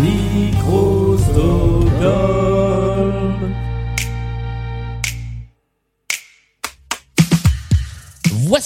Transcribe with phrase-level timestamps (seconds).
[0.00, 2.39] Microstodome.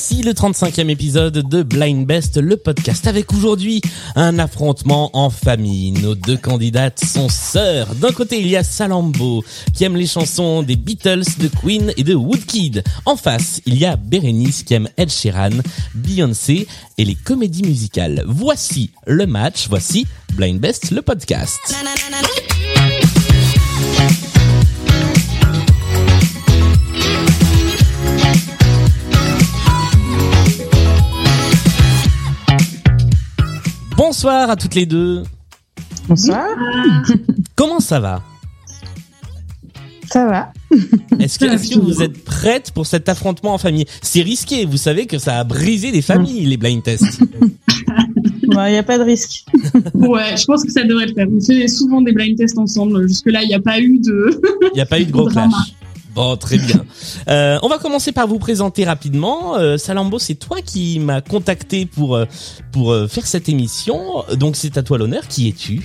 [0.07, 3.81] Voici le 35e épisode de Blind Best, le podcast, avec aujourd'hui
[4.17, 5.93] un affrontement en famille.
[5.93, 7.95] Nos deux candidates sont sœurs.
[7.95, 9.43] D'un côté, il y a Salambo,
[9.73, 12.85] qui aime les chansons des Beatles, de Queen et de Woodkid.
[13.07, 15.63] En face, il y a Bérénice, qui aime Ed Sheeran,
[15.95, 16.69] Beyoncé
[16.99, 18.25] et les comédies musicales.
[18.27, 21.59] Voici le match, voici Blind Best, le podcast.
[34.07, 35.23] Bonsoir à toutes les deux.
[36.07, 36.47] Bonsoir.
[37.57, 38.23] Comment ça va?
[40.11, 40.53] Ça va.
[41.19, 43.87] Est-ce que, vous êtes prêtes pour cet affrontement en famille?
[44.03, 47.19] C'est risqué, vous savez que ça a brisé des familles, les blind tests.
[48.43, 49.47] Il n'y a pas de risque.
[49.95, 51.27] Ouais, je pense que ça devrait le faire.
[51.35, 53.09] On fait souvent des blind tests ensemble.
[53.09, 54.39] Jusque-là, il n'y a pas eu de...
[54.75, 55.51] Il n'y a pas eu de gros clash.
[56.15, 56.85] Bon, très bien.
[57.29, 59.57] Euh, on va commencer par vous présenter rapidement.
[59.57, 62.27] Euh, Salambo, c'est toi qui m'as contacté pour euh,
[62.71, 64.25] pour euh, faire cette émission.
[64.37, 65.27] Donc c'est à toi l'honneur.
[65.27, 65.81] Qui es-tu?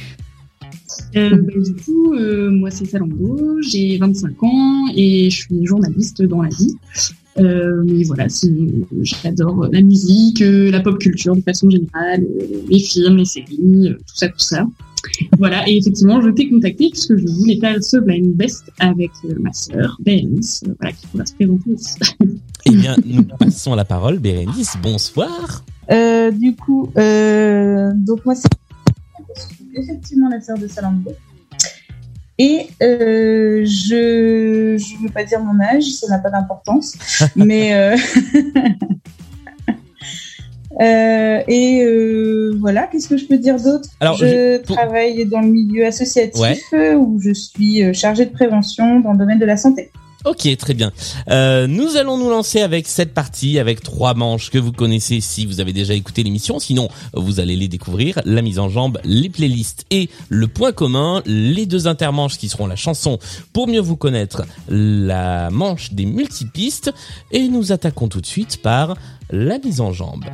[1.16, 6.22] Euh, bah, du coup, euh, moi, c'est Salambo, j'ai 25 ans et je suis journaliste
[6.24, 6.76] dans la vie.
[7.38, 8.28] Euh, mais voilà,
[9.02, 12.26] j'adore la musique, la pop culture de façon générale,
[12.68, 14.66] les films, les séries, tout ça, tout ça.
[15.38, 19.36] Voilà, et effectivement, je t'ai contacté puisque je voulais faire ce blind best avec euh,
[19.40, 21.96] ma sœur, Bérénice, euh, voilà, qui pourra se présenter aussi.
[22.66, 24.76] Eh bien, nous passons la parole, Bérénice.
[24.84, 25.64] Bonsoir.
[25.92, 28.50] Euh, du coup, euh, donc moi, c'est
[29.76, 31.12] effectivement la sœur de Salambo.
[32.38, 36.96] Et euh, je je veux pas dire mon âge, ça n'a pas d'importance.
[37.36, 37.74] mais
[40.82, 43.90] euh, et euh, voilà, qu'est-ce que je peux dire d'autre?
[44.00, 46.58] Alors, Je je- pour- travaille dans le milieu associatif Ouais.
[46.74, 49.92] euh, où je suis chargée de prévention dans le domaine de la santé.
[50.26, 50.92] Ok, très bien.
[51.30, 55.46] Euh, nous allons nous lancer avec cette partie, avec trois manches que vous connaissez si
[55.46, 56.60] vous avez déjà écouté l'émission.
[56.60, 58.20] Sinon, vous allez les découvrir.
[58.26, 62.68] La mise en jambe, les playlists et le point commun, les deux intermanches qui seront
[62.68, 63.18] la chanson
[63.54, 66.92] pour mieux vous connaître, la manche des multipistes.
[67.32, 68.98] Et nous attaquons tout de suite par
[69.32, 70.26] la mise en jambe.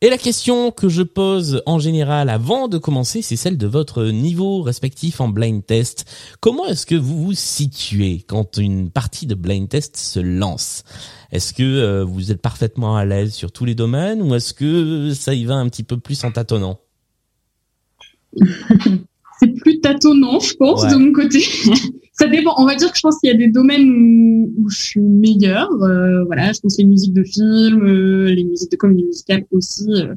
[0.00, 4.04] Et la question que je pose en général avant de commencer, c'est celle de votre
[4.04, 6.04] niveau respectif en blind test.
[6.38, 10.84] Comment est-ce que vous vous situez quand une partie de blind test se lance?
[11.32, 15.12] Est-ce que euh, vous êtes parfaitement à l'aise sur tous les domaines ou est-ce que
[15.14, 16.78] ça y va un petit peu plus en tâtonnant?
[19.40, 20.90] C'est plus tâtonnant, je pense, Ouais.
[20.92, 21.42] de mon côté.
[22.18, 22.54] ça dépend.
[22.58, 25.00] On va dire que je pense qu'il y a des domaines où, où je suis
[25.00, 25.70] meilleure.
[25.82, 29.86] Euh, voilà, je pense les musiques de films, euh, les musiques de comédie musicale aussi.
[29.88, 30.14] euh,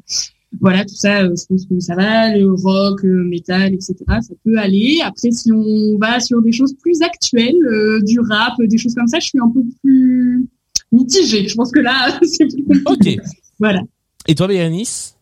[0.60, 2.36] voilà, tout ça, je pense que ça va.
[2.36, 3.96] Le rock, le métal, etc.
[4.08, 5.00] Ça peut aller.
[5.04, 7.56] Après, si on va sur des choses plus actuelles,
[8.04, 10.46] du rap, des choses comme ça, je suis un peu plus
[10.92, 11.48] mitigée.
[11.48, 13.20] Je pense que là, c'est plus compliqué.
[13.22, 13.26] Ok.
[13.60, 13.82] Voilà.
[14.28, 15.16] Et toi, Bérénice?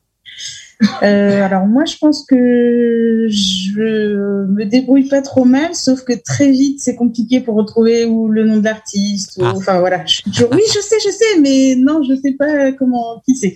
[1.03, 6.50] Euh, alors moi, je pense que je me débrouille pas trop mal, sauf que très
[6.51, 9.38] vite, c'est compliqué pour retrouver le nom de l'artiste.
[9.38, 9.53] ou- Ah.
[9.56, 12.72] Enfin voilà, je suis toujours, oui, je sais, je sais, mais non, je sais pas
[12.72, 13.56] comment qui c'est.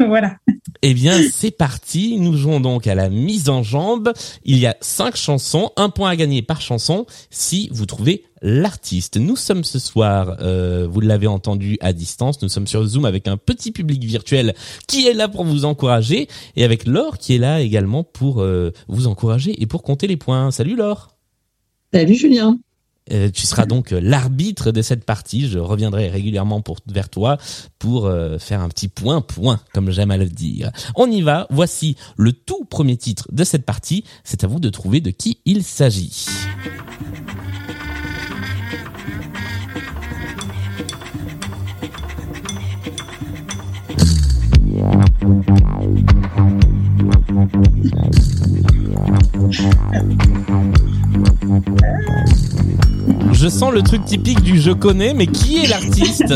[0.06, 0.36] voilà.
[0.82, 2.16] Eh bien, c'est parti.
[2.18, 4.12] Nous jouons donc à la mise en jambe.
[4.44, 9.16] Il y a cinq chansons, un point à gagner par chanson si vous trouvez l'artiste.
[9.16, 13.28] Nous sommes ce soir, euh, vous l'avez entendu à distance, nous sommes sur Zoom avec
[13.28, 14.54] un petit public virtuel
[14.86, 18.72] qui est là pour vous encourager et avec Laure qui est là également pour euh,
[18.88, 20.50] vous encourager et pour compter les points.
[20.50, 21.16] Salut Laure.
[21.92, 22.58] Salut Julien.
[23.10, 25.48] Euh, tu seras donc l'arbitre de cette partie.
[25.48, 27.36] Je reviendrai régulièrement pour, vers toi
[27.78, 30.70] pour euh, faire un petit point point, comme j'aime à le dire.
[30.94, 31.46] On y va.
[31.50, 34.04] Voici le tout premier titre de cette partie.
[34.24, 36.26] C'est à vous de trouver de qui il s'agit.
[53.32, 56.34] Je sens le truc typique du je connais, mais qui est l'artiste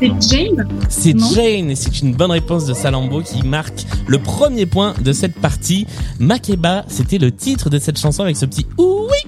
[0.00, 0.68] C'est Jane.
[0.88, 1.18] C'est.
[1.34, 5.34] Jane et c'est une bonne réponse de Salambo qui marque le premier point de cette
[5.34, 5.86] partie.
[6.18, 9.18] Makeba, c'était le titre de cette chanson avec ce petit oui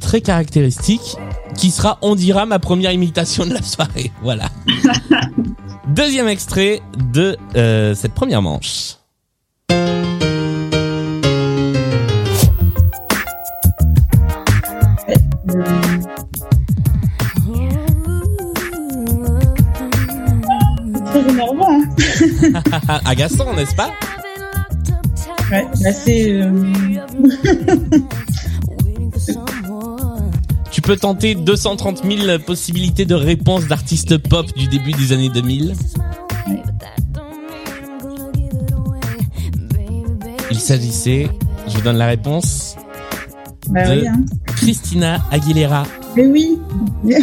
[0.00, 1.16] très caractéristique
[1.56, 4.10] qui sera, on dira, ma première imitation de la soirée.
[4.22, 4.48] Voilà.
[5.88, 6.80] Deuxième extrait
[7.12, 8.96] de euh, cette première manche.
[21.66, 21.82] Hein
[23.04, 23.90] Agaçant, n'est-ce pas?
[25.50, 26.30] Ouais, c'est.
[26.32, 26.50] euh,
[30.84, 35.74] peux tenter 230 000 possibilités de réponses d'artistes pop du début des années 2000.
[40.50, 41.28] Il s'agissait,
[41.68, 42.76] je vous donne la réponse,
[43.70, 44.20] Bah De- oui, hein.
[44.56, 45.84] Christina Aguilera.
[46.16, 46.58] Mais oui.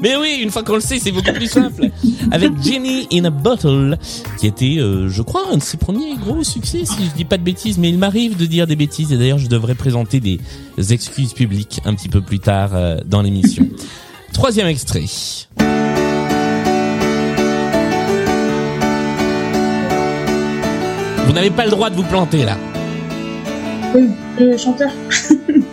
[0.00, 1.88] Mais oui, une fois qu'on le sait, c'est beaucoup plus simple.
[2.30, 3.98] Avec Jenny in a Bottle,
[4.38, 7.38] qui était, euh, je crois, un de ses premiers gros succès, si je dis pas
[7.38, 10.38] de bêtises, mais il m'arrive de dire des bêtises, et d'ailleurs je devrais présenter des
[10.90, 13.66] excuses publiques un petit peu plus tard euh, dans l'émission.
[14.32, 15.04] Troisième extrait.
[21.26, 22.56] Vous n'avez pas le droit de vous planter là.
[23.94, 24.08] Oui,
[24.38, 24.90] le chanteur.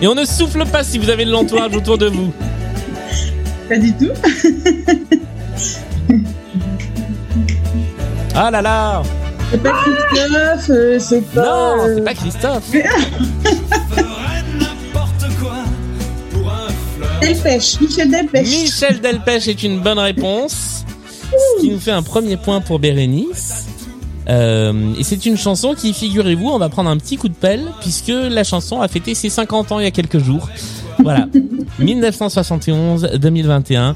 [0.00, 2.32] Et on ne souffle pas si vous avez de l'entourage autour de vous.
[3.68, 4.10] Pas du tout.
[8.36, 9.02] Ah là là
[9.52, 11.76] C'est pas Christophe, euh, c'est pas.
[11.76, 12.70] Non, euh, c'est pas Christophe.
[17.20, 18.48] Delpech, Michel Delpech.
[18.48, 20.84] Michel Delpech est une bonne réponse.
[21.30, 23.66] Ce qui nous fait un premier point pour Bérénice.
[24.28, 27.70] Euh, et c'est une chanson qui, figurez-vous, on va prendre un petit coup de pelle
[27.80, 30.48] puisque la chanson a fêté ses 50 ans il y a quelques jours.
[31.02, 31.28] Voilà.
[31.80, 33.94] 1971-2021.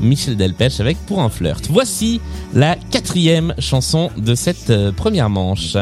[0.00, 1.68] Michel Delpech avec Pour un flirt.
[1.70, 2.20] Voici
[2.52, 5.76] la quatrième chanson de cette euh, première manche.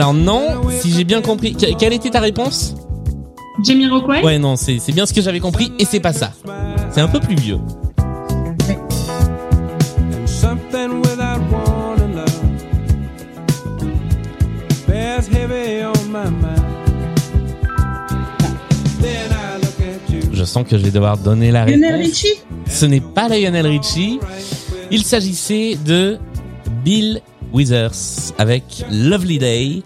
[0.00, 2.74] Alors non, si j'ai bien compris, que- quelle était ta réponse?
[3.62, 6.32] Jamiroquai Ouais, non, c'est bien ce que j'avais compris et c'est pas ça.
[6.90, 7.58] C'est un peu plus vieux.
[20.32, 22.08] Je sens que je vais devoir donner la Lionel réponse.
[22.08, 22.40] Richie?
[22.66, 24.18] Ce n'est pas Lionel Richie.
[24.90, 26.18] Il s'agissait de
[26.84, 27.20] Bill
[27.52, 29.82] Withers avec Lovely Day.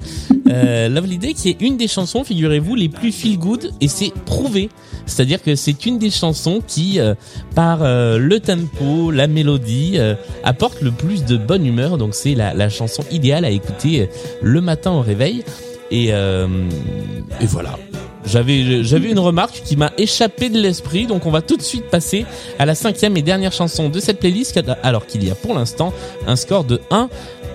[0.49, 4.13] Euh, Lovely Day qui est une des chansons, figurez-vous, les plus feel good et c'est
[4.27, 4.69] prouvé.
[5.07, 7.15] C'est-à-dire que c'est une des chansons qui, euh,
[7.55, 9.99] par euh, le tempo, la mélodie,
[10.43, 11.99] apporte le plus de bonne humeur.
[11.99, 14.09] Donc c'est la, la chanson idéale à écouter
[14.43, 15.45] le matin au réveil.
[15.91, 17.79] Et, et voilà.
[18.27, 21.85] J'avais j'avais une remarque qui m'a échappé de l'esprit, donc on va tout de suite
[21.91, 22.25] passer
[22.59, 25.93] à la cinquième et dernière chanson de cette playlist, alors qu'il y a pour l'instant
[26.27, 27.09] un score de 1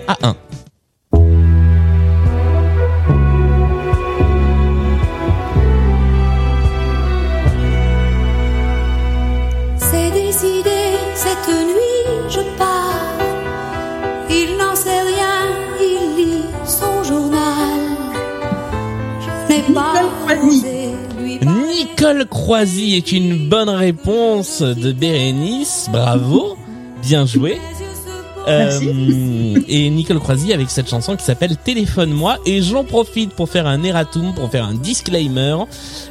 [0.06, 0.36] à 1.
[22.20, 26.58] Nicole Croisy est une bonne réponse de Bérénice, bravo,
[27.00, 27.58] bien joué.
[28.46, 33.66] Euh, et Nicole Croisy avec cette chanson qui s'appelle Téléphone-moi et j'en profite pour faire
[33.66, 35.56] un erratum, pour faire un disclaimer.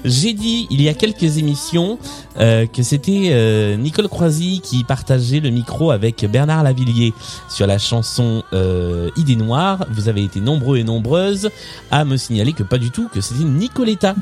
[0.03, 1.99] J'ai dit il y a quelques émissions
[2.39, 7.13] euh, que c'était euh, Nicole Croisy qui partageait le micro avec Bernard Lavillier
[7.51, 9.85] sur la chanson euh, Idée Noire.
[9.91, 11.51] Vous avez été nombreux et nombreuses
[11.91, 14.15] à me signaler que pas du tout, que c'était Nicoletta.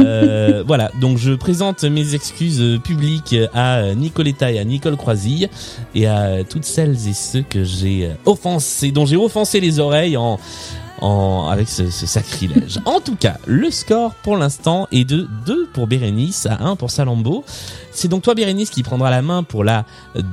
[0.00, 5.48] Euh, voilà, donc je présente mes excuses euh, publiques à Nicoletta et à Nicole Croisille
[5.94, 10.16] et à toutes celles et ceux que j'ai euh, offensés, dont j'ai offensé les oreilles
[10.16, 10.38] en,
[11.00, 12.80] en avec ce, ce sacrilège.
[12.86, 16.90] En tout cas, le score pour l'instant est de 2 pour Bérénice à 1 pour
[16.90, 17.44] Salambo.
[17.90, 19.84] C'est donc toi Bérénice qui prendra la main pour la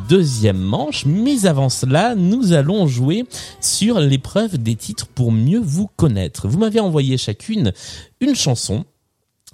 [0.10, 3.26] deuxième manche, mais avant cela, nous allons jouer
[3.60, 6.48] sur l'épreuve des titres pour mieux vous connaître.
[6.48, 7.74] Vous m'avez envoyé chacune
[8.20, 8.86] une chanson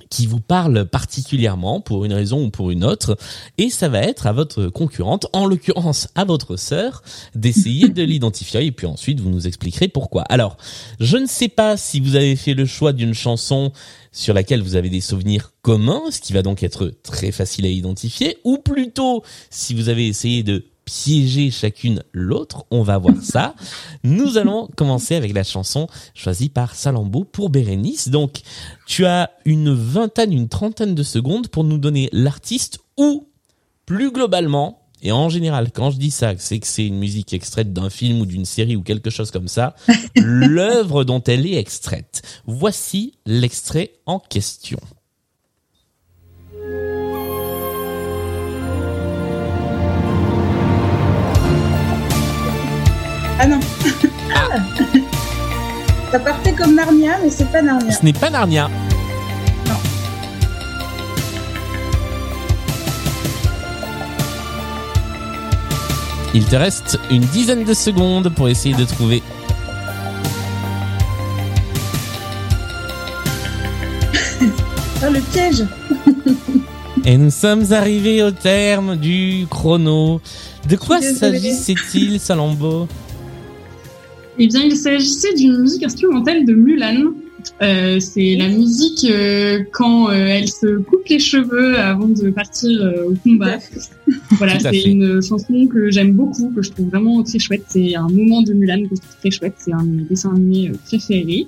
[0.10, 3.18] qui vous parle particulièrement pour une raison ou pour une autre,
[3.58, 7.02] et ça va être à votre concurrente, en l'occurrence à votre sœur,
[7.36, 10.24] d'essayer de l'identifier, et puis ensuite vous nous expliquerez pourquoi.
[10.24, 10.58] Alors,
[11.00, 13.72] je ne sais pas si vous avez fait le choix d'une chanson
[14.12, 17.70] sur laquelle vous avez des souvenirs communs, ce qui va donc être très facile à
[17.70, 23.56] identifier, ou plutôt si vous avez essayé de piéger chacune l'autre, on va voir ça.
[24.04, 28.08] Nous allons commencer avec la chanson choisie par Salambo pour Bérénice.
[28.08, 28.40] Donc,
[28.88, 33.28] tu as une vingtaine, une trentaine de secondes pour nous donner l'artiste ou,
[33.86, 37.72] plus globalement, et en général, quand je dis ça, c'est que c'est une musique extraite
[37.74, 39.76] d'un film ou d'une série ou quelque chose comme ça,
[40.16, 42.22] l'œuvre dont elle est extraite.
[42.48, 44.80] Voici l'extrait en question.
[53.40, 53.60] Ah non.
[54.34, 54.48] Ah.
[56.12, 57.92] Ça partait comme Narnia, mais c'est pas Narnia.
[57.92, 58.70] Ce n'est pas Narnia.
[59.68, 59.76] Non.
[66.34, 69.22] Il te reste une dizaine de secondes pour essayer de trouver.
[74.42, 74.46] oh,
[75.12, 75.66] le piège
[77.06, 80.22] Et nous sommes arrivés au terme du chrono.
[80.68, 82.88] De quoi s'agissait-il, Salambo?
[84.40, 87.14] Eh bien, il s'agissait d'une musique instrumentale de Mulan.
[87.62, 92.82] Euh, c'est la musique euh, quand euh, elle se coupe les cheveux avant de partir
[92.82, 93.58] euh, au combat.
[94.32, 97.64] Voilà, c'est une chanson que j'aime beaucoup, que je trouve vraiment très chouette.
[97.68, 99.56] C'est un moment de Mulan que je trouve très chouette.
[99.58, 101.48] C'est un de mes dessins animés euh, préférés.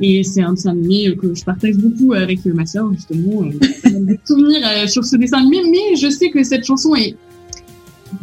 [0.00, 3.42] Et c'est un dessin animé euh, que je partage beaucoup avec ma sœur, justement.
[3.42, 3.50] Euh,
[3.82, 6.94] pas mal de souvenirs euh, sur ce dessin animé, mais je sais que cette chanson
[6.94, 7.16] est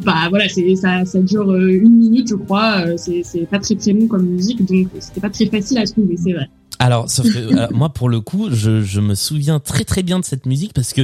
[0.04, 2.86] bah voilà, c'est ça, ça dure euh, une minute, je crois.
[2.86, 5.86] Euh, C'est c'est pas très très long comme musique, donc c'était pas très facile à
[5.86, 6.50] trouver, c'est vrai.
[6.80, 10.20] Alors, sauf que alors, moi, pour le coup, je, je me souviens très très bien
[10.20, 11.02] de cette musique parce que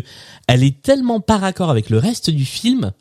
[0.47, 2.91] elle est tellement pas raccord avec le reste du film.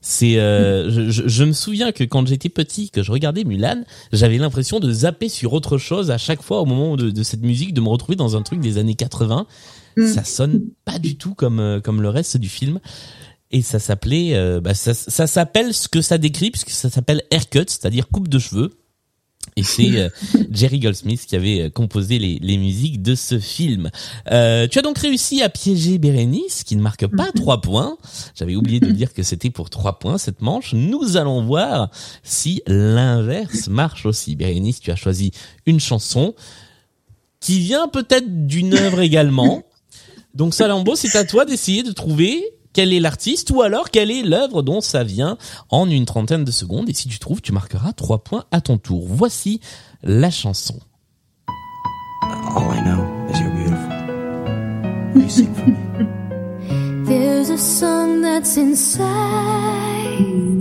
[0.00, 3.82] C'est, euh, je, je- je me souviens que quand j'étais petit, que je regardais Mulan,
[4.12, 7.42] j'avais l'impression de zapper sur autre chose à chaque fois au moment de, de cette
[7.42, 9.46] musique, de me retrouver dans un truc des années 80.
[9.96, 10.06] Mm.
[10.06, 12.78] Ça sonne pas du tout comme euh, comme le reste du film.
[13.50, 17.22] Et ça s'appelait, euh, bah, ça, ça s'appelle ce que ça décrit puisque ça s'appelle
[17.30, 18.78] haircut, c'est-à-dire coupe de cheveux.
[19.56, 20.08] Et c'est euh,
[20.52, 23.90] Jerry Goldsmith qui avait euh, composé les, les musiques de ce film.
[24.30, 27.98] Euh, tu as donc réussi à piéger Bérénice, qui ne marque pas trois points.
[28.34, 30.74] J'avais oublié de dire que c'était pour trois points cette manche.
[30.74, 31.90] Nous allons voir
[32.22, 34.36] si l'inverse marche aussi.
[34.36, 35.32] Bérénice, tu as choisi
[35.66, 36.34] une chanson
[37.40, 39.64] qui vient peut-être d'une œuvre également.
[40.34, 42.44] Donc Salambo, c'est à toi d'essayer de trouver
[42.78, 45.36] quel est l'artiste ou alors quelle est l'œuvre dont ça vient
[45.68, 46.88] en une trentaine de secondes.
[46.88, 49.04] Et si tu trouves, tu marqueras trois points à ton tour.
[49.08, 49.58] Voici
[50.04, 50.78] la chanson.
[52.54, 53.04] All I know
[53.34, 53.90] is you're beautiful.
[55.12, 57.04] Will you sing for me?
[57.04, 59.02] There's a song that's inside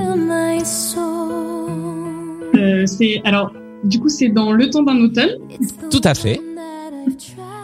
[0.02, 2.50] of my soul.
[2.56, 5.38] Euh, c'est alors du coup c'est dans Le temps d'un automne
[5.92, 6.42] Tout à fait.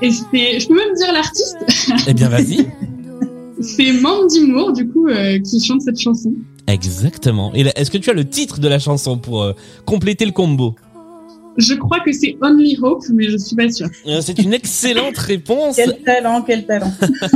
[0.03, 1.57] et c'est je peux même dire l'artiste
[2.07, 2.67] Eh bien, vas-y.
[3.63, 6.33] c'est Mandy Moore du coup euh, qui chante cette chanson.
[6.67, 7.51] Exactement.
[7.55, 9.53] Et est-ce que tu as le titre de la chanson pour euh,
[9.85, 10.75] compléter le combo?
[11.57, 13.87] Je crois que c'est Only Hope mais je suis pas sûre.
[14.07, 15.75] Euh, C'est une excellente réponse.
[15.75, 16.91] Quel talent, quel talent.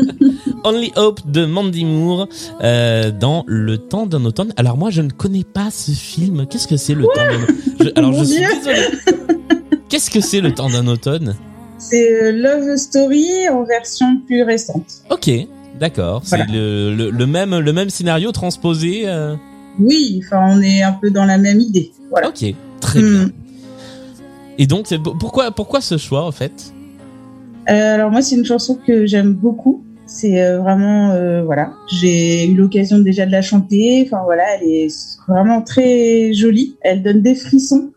[0.63, 2.27] Only Hope de Mandy Moore
[2.63, 4.53] euh, dans Le temps d'un automne.
[4.57, 6.47] Alors moi, je ne connais pas ce film.
[6.49, 7.91] Qu'est-ce que c'est Le temps d'un automne?
[7.95, 8.47] Alors Mon je suis Dieu.
[8.57, 8.87] désolé.
[9.89, 11.35] Qu'est-ce que c'est Le temps d'un automne?
[11.77, 15.03] C'est Love Story en version plus récente.
[15.11, 15.29] Ok,
[15.79, 16.21] d'accord.
[16.23, 19.03] C'est le, le, le même le même scénario transposé.
[19.07, 19.35] euh,
[19.79, 21.91] Oui, enfin, on est un peu dans la même idée.
[22.09, 22.29] Voilà.
[22.29, 22.43] Ok,
[22.79, 23.29] très bien.
[24.57, 24.87] Et donc,
[25.19, 26.73] pourquoi pourquoi ce choix en fait?
[27.69, 29.83] Euh, alors moi, c'est une chanson que j'aime beaucoup.
[30.05, 34.03] C'est euh, vraiment, euh, voilà, j'ai eu l'occasion déjà de la chanter.
[34.05, 34.87] Enfin voilà, elle est
[35.27, 36.77] vraiment très jolie.
[36.81, 37.91] Elle donne des frissons.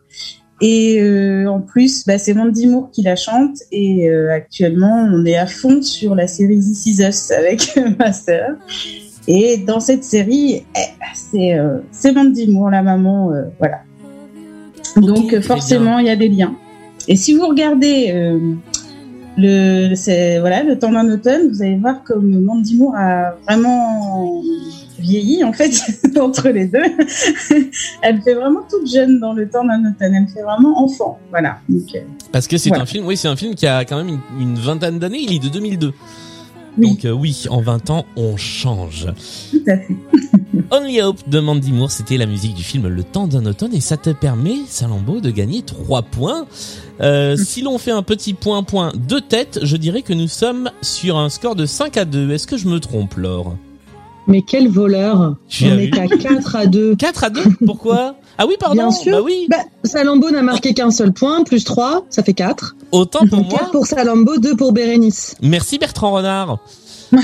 [0.61, 3.57] Et euh, en plus, bah, c'est Mandy Moore qui la chante.
[3.71, 8.13] Et euh, actuellement, on est à fond sur la série This Is Us avec ma
[8.13, 8.51] sœur.
[9.27, 10.79] Et dans cette série, eh,
[11.13, 11.79] c'est euh,
[12.13, 13.79] Mandy Moore, la maman, euh, voilà.
[14.97, 16.55] Donc forcément, il y a des liens.
[17.07, 18.55] Et si vous regardez euh,
[19.41, 24.41] le, c'est voilà, le temps d'un automne, vous allez voir comme Mandy Moore a vraiment
[24.99, 25.71] vieilli en fait
[26.19, 26.79] entre les deux.
[28.01, 30.13] Elle fait vraiment toute jeune dans le temps d'un automne.
[30.15, 31.57] Elle fait vraiment enfant, voilà.
[31.67, 31.99] Donc, euh,
[32.31, 32.83] Parce que c'est Voilà.
[32.83, 35.19] un film, oui, c'est un film qui a quand même une, une vingtaine d'années.
[35.19, 35.91] Il est de 2002.
[36.77, 36.89] Oui.
[36.89, 39.07] Donc euh, oui, en 20 ans, on change.
[39.51, 39.95] tout à fait.
[40.71, 43.81] Only Hope de Mandy Moore, c'était la musique du film Le temps d'un automne et
[43.81, 46.45] ça te permet, Salambo, de gagner 3 points.
[47.01, 50.71] Euh, si l'on fait un petit point point de tête, je dirais que nous sommes
[50.81, 52.31] sur un score de 5 à 2.
[52.31, 53.55] Est-ce que je me trompe, Laure?
[54.27, 56.95] Mais quel voleur On est à 4 à 2.
[56.95, 58.15] 4 à 2 Pourquoi?
[58.37, 58.75] Ah oui, pardon.
[58.75, 59.11] Bien sûr.
[59.11, 59.47] Bah oui.
[59.49, 62.75] Bah, Salambo n'a marqué qu'un seul point, plus 3, ça fait 4.
[62.91, 63.69] Autant pour 4 moi.
[63.71, 65.35] pour Salambo, 2 pour Bérénice.
[65.41, 66.59] Merci Bertrand Renard.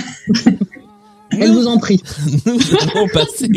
[1.32, 2.02] Elle vous en prie.
[2.46, 2.60] nous
[2.96, 3.50] allons passer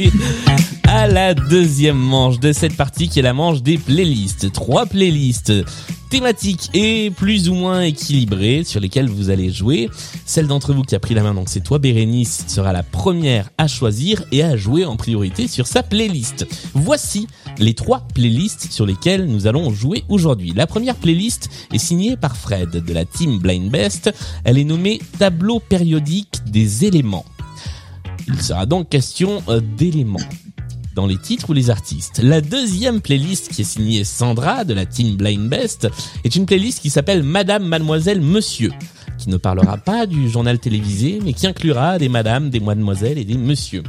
[0.92, 4.50] à la deuxième manche de cette partie qui est la manche des playlists.
[4.50, 5.52] Trois playlists
[6.10, 9.88] thématiques et plus ou moins équilibrées sur lesquelles vous allez jouer.
[10.26, 13.50] Celle d'entre vous qui a pris la main, donc c'est toi Bérénice, sera la première
[13.56, 16.44] à choisir et à jouer en priorité sur sa playlist.
[16.74, 17.28] Voici
[17.58, 20.52] les trois playlists sur lesquelles nous allons jouer aujourd'hui.
[20.56, 24.12] La première playlist est signée par Fred de la team Blind Best.
[24.42, 27.26] Elle est nommée Tableau périodique des éléments.
[28.26, 30.18] Il sera donc question euh, d'éléments
[31.00, 32.20] dans les titres ou les artistes.
[32.22, 35.88] La deuxième playlist qui est signée Sandra de la team Blind Best
[36.24, 38.70] est une playlist qui s'appelle Madame, Mademoiselle, Monsieur
[39.16, 43.24] qui ne parlera pas du journal télévisé mais qui inclura des madames, des mademoiselles et
[43.24, 43.82] des messieurs.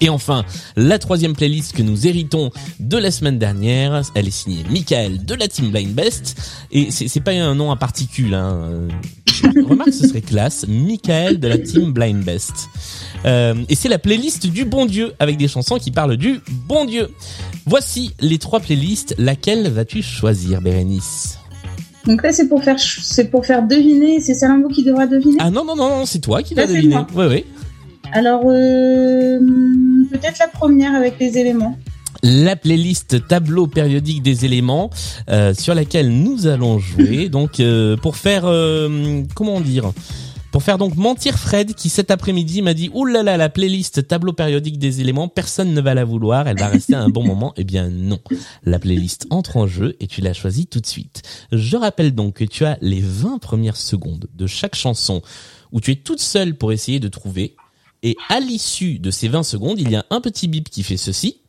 [0.00, 0.44] Et enfin,
[0.76, 2.50] la troisième playlist que nous héritons
[2.80, 6.36] de la semaine dernière, elle est signée Michael de la Team Blind Best.
[6.70, 8.34] Et c'est pas un nom à particules.
[8.34, 8.68] Hein.
[8.70, 8.88] Euh,
[9.68, 10.66] Remarque, ce serait classe.
[10.66, 12.68] Michael de la Team Blind Best.
[13.24, 16.84] Euh, et c'est la playlist du bon Dieu avec des chansons qui parlent du bon
[16.84, 17.08] Dieu.
[17.66, 19.14] Voici les trois playlists.
[19.18, 21.38] Laquelle vas-tu choisir, Bérénice?
[22.06, 24.20] Donc là, c'est pour faire, c'est pour faire deviner.
[24.20, 25.36] C'est Salambo qui devra deviner?
[25.40, 26.98] Ah non, non, non, non, c'est toi qui c'est deviner.
[27.14, 27.44] Ouais, ouais.
[28.12, 29.38] Alors, euh,
[30.10, 31.76] peut-être la première avec les éléments.
[32.22, 34.90] la playlist tableau périodique des éléments
[35.28, 37.28] euh, sur laquelle nous allons jouer.
[37.36, 39.92] Donc euh, pour faire euh, comment dire
[40.52, 44.08] pour faire donc mentir Fred qui cet après-midi m'a dit ouh là là la playlist
[44.08, 47.52] tableau périodique des éléments personne ne va la vouloir elle va rester un bon moment.
[47.58, 48.20] Eh bien non.
[48.64, 51.22] La playlist entre en jeu et tu l'as choisie tout de suite.
[51.52, 55.20] Je rappelle donc que tu as les 20 premières secondes de chaque chanson
[55.72, 57.54] où tu es toute seule pour essayer de trouver
[58.06, 60.96] et à l'issue de ces 20 secondes il y a un petit bip qui fait
[60.96, 61.40] ceci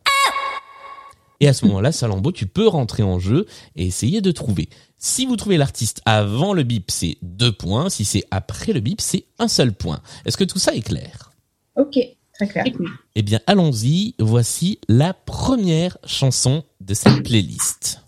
[1.39, 3.45] et à ce moment-là, Salambo, tu peux rentrer en jeu
[3.75, 4.69] et essayer de trouver.
[4.97, 7.91] Si vous trouvez l'artiste avant le bip, c'est deux points.
[7.91, 10.01] Si c'est après le bip, c'est un seul point.
[10.25, 11.31] Est-ce que tout ça est clair?
[11.75, 11.99] Ok,
[12.33, 12.65] très clair.
[12.75, 12.89] Cool.
[13.13, 14.15] Eh bien, allons-y.
[14.17, 18.01] Voici la première chanson de cette playlist.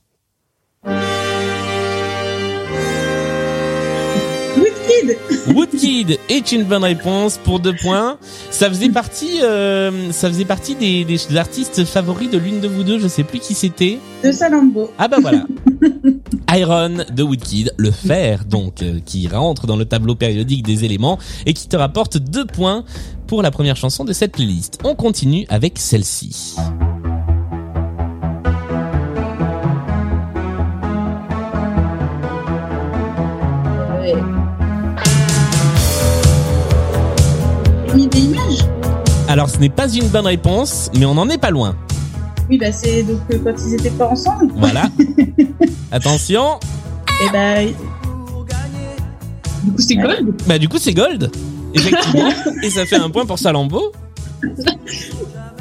[5.47, 8.17] Woodkid Woodkid est une bonne réponse pour deux points.
[8.49, 12.83] Ça faisait partie, euh, ça faisait partie des, des artistes favoris de l'une de vous
[12.83, 12.99] deux.
[12.99, 13.99] Je sais plus qui c'était.
[14.23, 14.91] de Salambo.
[14.97, 15.45] Ah bah voilà.
[16.57, 21.19] Iron de Woodkid, le fer donc, euh, qui rentre dans le tableau périodique des éléments
[21.45, 22.83] et qui te rapporte deux points
[23.27, 24.79] pour la première chanson de cette playlist.
[24.83, 26.55] On continue avec celle-ci.
[39.29, 41.75] Alors ce n'est pas une bonne réponse, mais on n'en est pas loin.
[42.49, 44.51] Oui, bah c'est donc euh, quand ils étaient pas ensemble.
[44.55, 44.89] Voilà.
[45.91, 46.59] Attention.
[47.23, 47.63] Et bah,
[49.63, 50.41] Du coup, c'est Gold.
[50.47, 51.29] Bah du coup c'est Gold.
[51.75, 52.31] Effectivement.
[52.63, 53.91] et ça fait un point pour Salambo.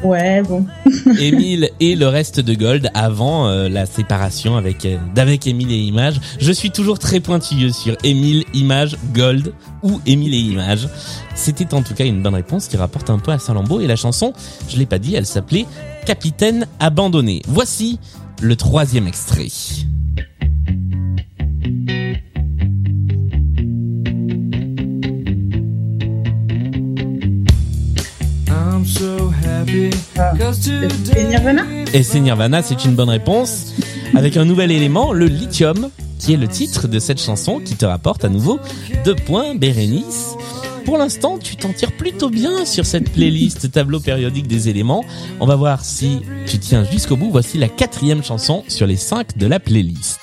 [0.02, 0.66] ouais, bon.
[1.18, 5.78] Émile et le reste de Gold avant euh, la séparation avec euh, d'avec Émile et
[5.78, 6.20] Image.
[6.38, 10.88] Je suis toujours très pointilleux sur Émile, Image, Gold ou Émile et Image.
[11.34, 13.96] C'était en tout cas une bonne réponse qui rapporte un point à Salambo et la
[13.96, 14.32] chanson,
[14.68, 15.66] je l'ai pas dit, elle s'appelait
[16.06, 17.42] Capitaine abandonné.
[17.46, 17.98] Voici
[18.40, 19.48] le troisième extrait.
[31.16, 33.74] Et Nirvana Et c'est Nirvana, c'est une bonne réponse.
[34.14, 37.84] Avec un nouvel élément, le lithium, qui est le titre de cette chanson, qui te
[37.84, 38.60] rapporte à nouveau
[39.04, 40.34] deux points, Bérénice.
[40.84, 45.04] Pour l'instant, tu t'en tires plutôt bien sur cette playlist tableau périodique des éléments.
[45.40, 47.30] On va voir si tu tiens jusqu'au bout.
[47.30, 50.20] Voici la quatrième chanson sur les cinq de la playlist.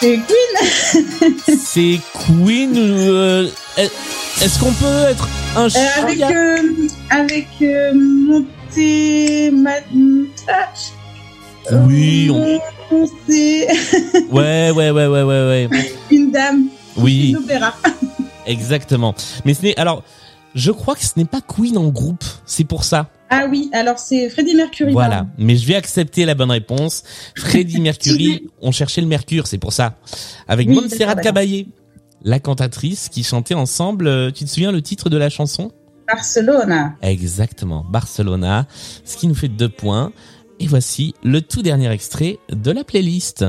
[0.00, 2.72] C'est Queen C'est Queen.
[2.76, 3.48] euh,
[4.42, 6.56] Est-ce qu'on peut être un Euh, chat avec euh,
[7.10, 9.72] avec euh, Monté Ma...
[10.48, 12.60] Ah, Oui, on-
[13.28, 13.66] c'est
[14.30, 15.92] ouais, ouais, ouais, ouais, ouais, ouais.
[16.10, 17.32] une dame Oui.
[17.32, 17.74] d'opéra.
[18.46, 19.14] Exactement.
[19.44, 20.02] Mais ce n'est alors,
[20.54, 22.24] je crois que ce n'est pas Queen en groupe.
[22.46, 23.08] C'est pour ça.
[23.30, 24.92] Ah oui, alors c'est Freddie Mercury.
[24.92, 25.16] Voilà.
[25.16, 25.30] pardon.
[25.38, 27.02] Mais je vais accepter la bonne réponse.
[27.36, 29.94] Freddie Mercury, on cherchait le Mercure, c'est pour ça.
[30.46, 31.16] Avec Oui, Montserrat.
[31.16, 31.66] Caballé,
[32.22, 34.06] la cantatrice qui chantait ensemble.
[34.06, 35.70] euh, Tu te souviens le titre de la chanson?
[36.06, 36.94] Barcelona.
[37.02, 37.84] Exactement.
[37.90, 38.66] Barcelona.
[39.04, 40.12] Ce qui nous fait deux points.
[40.60, 43.44] Et voici le tout dernier extrait de la playlist.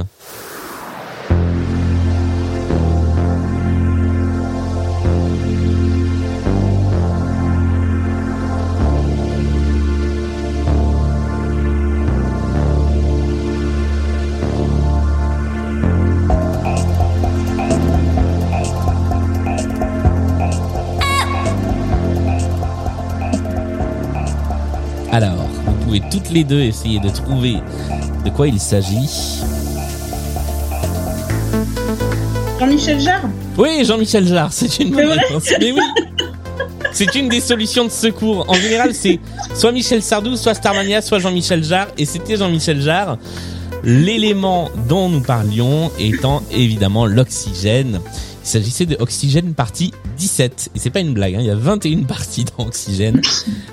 [26.30, 27.56] Toutes les deux essayer de trouver
[28.24, 29.42] de quoi il s'agit.
[32.60, 33.24] Jean-Michel Jarre
[33.58, 35.50] Oui, Jean-Michel Jarre, c'est une bonne réponse.
[35.60, 35.82] Mais oui,
[36.92, 38.46] c'est une des solutions de secours.
[38.48, 39.20] En général, c'est
[39.56, 41.88] soit Michel Sardou, soit Starmania, soit Jean-Michel Jarre.
[41.98, 43.18] Et c'était Jean-Michel Jarre.
[43.84, 48.02] L'élément dont nous parlions étant évidemment l'oxygène.
[48.50, 50.72] Il s'agissait de Oxygène partie 17.
[50.74, 53.22] Et c'est pas une blague, hein, il y a 21 parties dans Oxygène.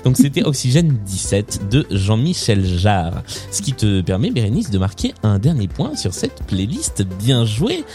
[0.03, 3.23] Donc c'était Oxygène 17 de Jean-Michel Jarre.
[3.49, 7.01] Ce qui te permet, Bérénice, de marquer un dernier point sur cette playlist.
[7.17, 7.85] Bien joué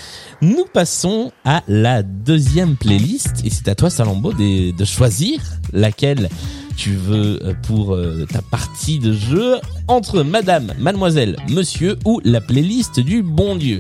[0.41, 5.41] nous passons à la deuxième playlist et c'est à toi Salambo de, choisir
[5.73, 6.29] laquelle
[6.77, 12.41] tu veux euh, pour euh, ta partie de jeu entre madame, mademoiselle, monsieur ou la
[12.41, 13.79] playlist du bon Dieu.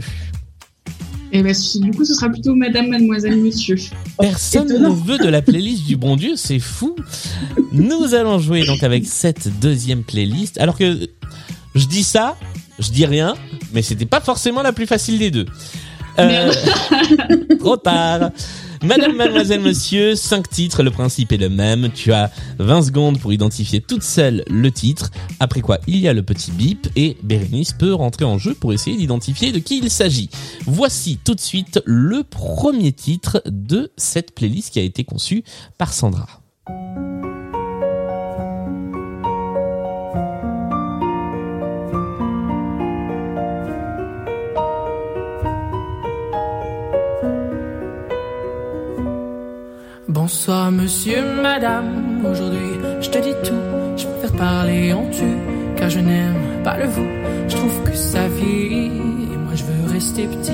[1.34, 3.76] Et du coup, ce sera plutôt Madame, Mademoiselle, Monsieur.
[4.18, 6.94] Personne ne veut de la playlist du bon Dieu, c'est fou.
[7.72, 10.60] Nous allons jouer donc avec cette deuxième playlist.
[10.60, 11.08] Alors que
[11.74, 12.36] je dis ça,
[12.78, 13.34] je dis rien,
[13.72, 15.46] mais c'était pas forcément la plus facile des deux.
[16.18, 16.52] Euh,
[17.58, 18.30] trop tard.
[18.82, 21.90] Madame, mademoiselle, monsieur, cinq titres, le principe est le même.
[21.94, 25.10] Tu as 20 secondes pour identifier toute seule le titre.
[25.38, 28.72] Après quoi, il y a le petit bip et Bérénice peut rentrer en jeu pour
[28.72, 30.30] essayer d'identifier de qui il s'agit.
[30.66, 35.44] Voici tout de suite le premier titre de cette playlist qui a été conçue
[35.78, 36.26] par Sandra.
[50.22, 53.58] Bonsoir monsieur, madame, aujourd'hui je te dis tout,
[53.96, 55.24] je préfère parler en tu,
[55.76, 57.08] car je n'aime pas le vous,
[57.48, 60.52] je trouve que ça vieillit, et moi je veux rester petit,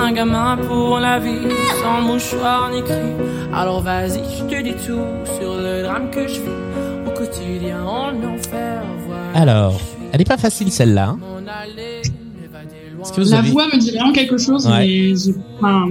[0.00, 1.46] un gamin pour la vie,
[1.80, 3.12] sans mouchoir ni cri,
[3.54, 5.06] alors vas-y je te dis tout,
[5.38, 9.30] sur le drame que je vis, au quotidien en enfer, voilà.
[9.40, 9.80] Alors,
[10.12, 11.10] elle est pas facile celle-là.
[11.10, 11.18] hein.
[13.14, 14.78] Que vous La avez- voix me dit vraiment quelque chose, Ouais.
[14.78, 15.12] mais
[15.58, 15.88] enfin,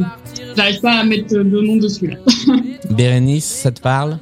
[0.58, 2.16] j'arrive pas à mettre de nom dessus, là.
[2.90, 4.18] Bérénice, ça te parle?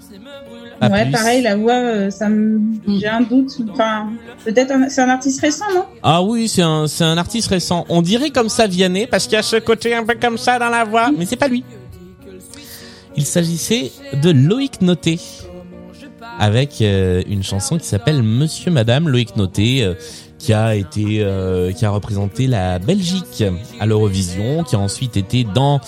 [0.79, 2.59] Pas ouais, plus pareil, la voix, euh, ça me,
[2.99, 3.51] j'ai un doute.
[3.71, 4.09] Enfin,
[4.43, 5.85] peut-être un- c'est un artiste récent, non?
[6.01, 7.85] Ah oui, c'est un, c'est un artiste récent.
[7.87, 10.57] On dirait comme ça Vianney parce qu'il y a ce côté un peu comme ça
[10.57, 11.63] dans la voix, mais c'est pas lui.
[13.15, 13.91] Il s'agissait
[14.23, 15.19] de Loïc Noté
[16.39, 19.93] avec euh, une chanson qui s'appelle Monsieur Madame Loïc Noté euh,
[20.39, 23.43] qui a été euh, qui a représenté la Belgique
[23.79, 25.79] à l'Eurovision, qui a ensuite été dans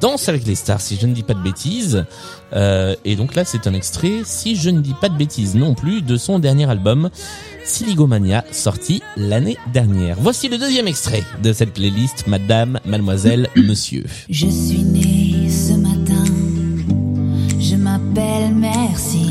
[0.00, 2.04] Danse avec les stars si je ne dis pas de bêtises.
[2.52, 5.74] Euh, et donc là, c'est un extrait, si je ne dis pas de bêtises non
[5.74, 7.10] plus, de son dernier album,
[7.64, 10.16] Siligomania, sorti l'année dernière.
[10.20, 14.04] Voici le deuxième extrait de cette playlist, Madame, Mademoiselle, Monsieur.
[14.30, 16.24] Je suis née ce matin,
[17.58, 19.25] je m'appelle Merci.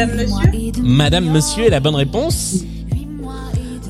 [0.00, 0.82] Madame, monsieur.
[0.82, 2.64] Madame, est la bonne réponse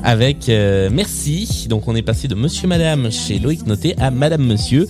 [0.03, 1.67] avec euh, Merci.
[1.69, 4.87] Donc on est passé de Monsieur Madame chez Loïc Noté à Madame Monsieur.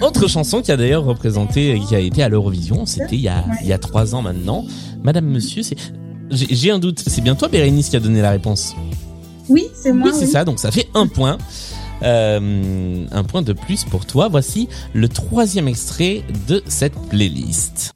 [0.00, 3.44] Autre chanson qui a d'ailleurs représenté, qui a été à l'Eurovision, c'était il y a
[3.62, 4.64] il y a trois ans maintenant.
[5.02, 5.76] Madame Monsieur, c'est
[6.30, 7.02] j'ai j'ai un doute.
[7.04, 8.76] C'est bien toi, Bérénice, qui a donné la réponse.
[9.48, 10.10] Oui, c'est moi.
[10.12, 10.44] Oui, c'est ça.
[10.44, 11.36] Donc ça fait un point.
[12.04, 14.28] Euh, un point de plus pour toi.
[14.28, 17.94] Voici le troisième extrait de cette playlist.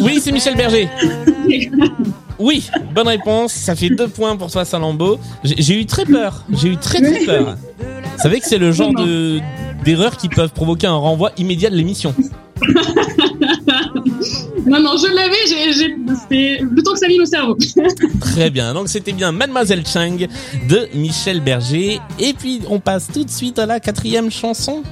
[0.00, 0.88] Oui, c'est Michel Berger.
[2.38, 3.54] Oui, bonne réponse.
[3.54, 5.18] Ça fait deux points pour toi, Salambo.
[5.42, 6.44] J'ai eu très peur.
[6.50, 7.56] J'ai eu très très peur.
[7.78, 9.40] Vous savez que c'est le genre de
[9.84, 12.14] d'erreurs qui peuvent provoquer un renvoi immédiat de l'émission.
[14.66, 17.56] Non, non, je l'avais, le temps que ça vient au cerveau.
[18.20, 18.74] Très bien.
[18.74, 20.16] Donc c'était bien Mademoiselle Chang
[20.68, 22.00] de Michel Berger.
[22.18, 24.82] Et puis on passe tout de suite à la quatrième chanson.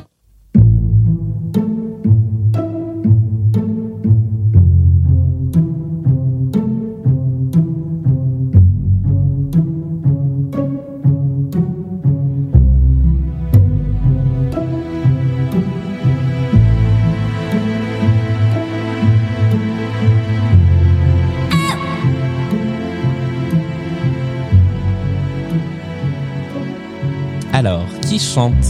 [28.14, 28.66] Qui chante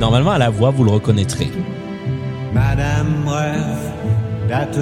[0.00, 1.50] Normalement, à la voix, vous le reconnaîtrez.
[2.52, 3.24] Madame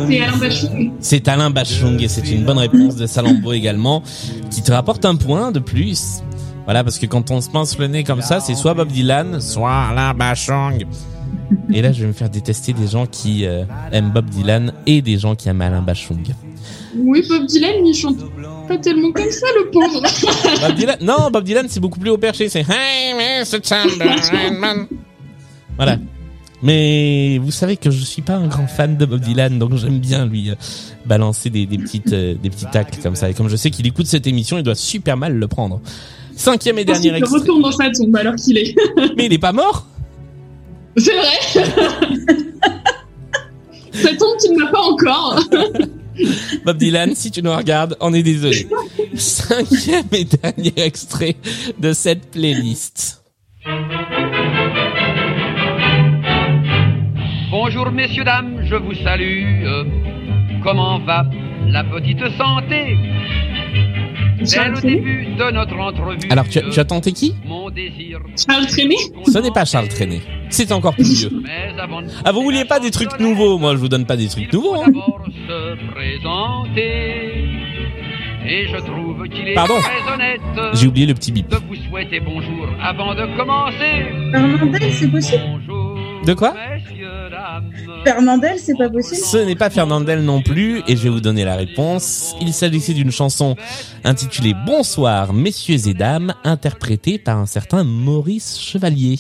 [0.08, 0.92] C'est Alain Bachung.
[1.00, 4.02] C'est Alain Bachung et c'est une bonne réponse de Salambo également,
[4.50, 6.22] qui te rapporte un point de plus.
[6.64, 9.40] Voilà, parce que quand on se pince le nez comme ça, c'est soit Bob Dylan,
[9.40, 10.86] soit Alain Bachung.
[11.72, 15.02] Et là, je vais me faire détester des gens qui euh, aiment Bob Dylan et
[15.02, 16.22] des gens qui aiment Alain Bachung.
[16.96, 18.18] Oui, Bob Dylan, il chante
[18.68, 20.02] pas tellement comme ça, le pauvre.
[20.60, 22.48] Bob Dylan, non, Bob Dylan, c'est beaucoup plus haut perché.
[22.48, 23.58] C'est Hey, Mr.
[23.62, 24.86] Chamberlain.
[25.76, 25.98] Voilà.
[26.62, 29.98] Mais vous savez que je suis pas un grand fan de Bob Dylan, donc j'aime
[29.98, 30.54] bien lui euh,
[31.04, 33.28] balancer des, des petites euh, des petits tacles comme ça.
[33.28, 35.80] Et comme je sais qu'il écoute cette émission, il doit super mal le prendre.
[36.34, 37.40] Cinquième et dernier extrait.
[37.40, 38.74] retourne dans sa tombe alors qu'il est.
[39.16, 39.86] Mais il est pas mort
[40.96, 41.38] C'est vrai.
[43.92, 45.40] ça tombe qu'il n'a pas encore.
[46.64, 48.66] Bob Dylan, si tu nous regardes, on est désolé.
[49.14, 51.36] Cinquième et dernier extrait
[51.78, 53.22] de cette playlist.
[57.50, 59.64] Bonjour messieurs, dames, je vous salue.
[59.64, 59.84] Euh,
[60.62, 61.26] comment va
[61.66, 62.96] la petite santé?
[64.44, 66.28] Charles le Trenet début de notre entrevue.
[66.30, 68.20] Alors, tu as, tu as tenté qui Mon désir.
[68.36, 68.96] Charles Trenet
[69.26, 70.20] Ce n'est pas Charles Trenet.
[70.50, 71.42] C'est encore plus vieux.
[71.42, 74.16] Mais avant de Ah, vous vouliez pas des trucs nouveaux Moi, je vous donne pas
[74.16, 74.74] des trucs nouveaux.
[74.76, 74.86] Hein.
[74.86, 77.44] d'abord se présenter.
[78.48, 79.74] Et je trouve qu'il est Pardon.
[79.80, 80.40] très honnête
[80.74, 81.48] J'ai oublié le petit bip.
[81.48, 84.06] de vous souhaiter bonjour avant de commencer.
[84.30, 85.98] Fernandel, c'est possible Bonjour.
[86.24, 86.54] De quoi.
[88.04, 91.44] Fernandel, c'est pas possible Ce n'est pas Fernandel non plus, et je vais vous donner
[91.44, 92.34] la réponse.
[92.40, 93.56] Il s'agissait d'une chanson
[94.04, 99.18] intitulée Bonsoir, messieurs et dames, interprétée par un certain Maurice Chevalier.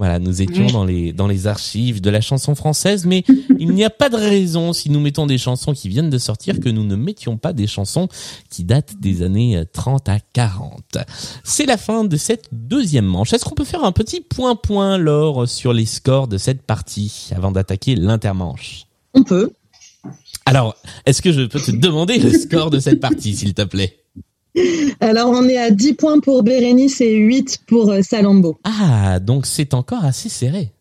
[0.00, 3.22] Voilà, nous étions dans les, dans les archives de la chanson française, mais
[3.58, 6.58] il n'y a pas de raison, si nous mettons des chansons qui viennent de sortir,
[6.58, 8.08] que nous ne mettions pas des chansons
[8.48, 10.96] qui datent des années euh, 30 à 40.
[11.44, 13.34] C'est la fin de cette deuxième manche.
[13.34, 17.52] Est-ce qu'on peut faire un petit point-point, Laure, sur les scores de cette partie, avant
[17.52, 18.86] d'attaquer l'intermanche?
[19.12, 19.50] On peut.
[20.46, 23.99] alors, est-ce que je peux te demander le score de cette partie, s'il te plaît?
[25.00, 28.58] Alors, on est à 10 points pour Bérénice et 8 pour euh, Salambo.
[28.64, 30.72] Ah, donc c'est encore assez serré.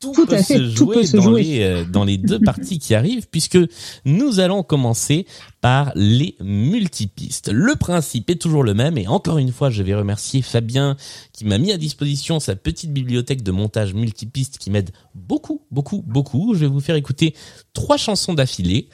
[0.00, 1.42] Tout, Tout peut à fait, se tout peut se dans, jouer.
[1.42, 3.58] Les, euh, dans les deux parties qui arrivent, puisque
[4.06, 5.26] nous allons commencer
[5.60, 7.50] par les multipistes.
[7.52, 10.96] Le principe est toujours le même, et encore une fois, je vais remercier Fabien
[11.32, 16.02] qui m'a mis à disposition sa petite bibliothèque de montage multipiste qui m'aide beaucoup, beaucoup,
[16.06, 16.54] beaucoup.
[16.54, 17.34] Je vais vous faire écouter
[17.74, 18.88] trois chansons d'affilée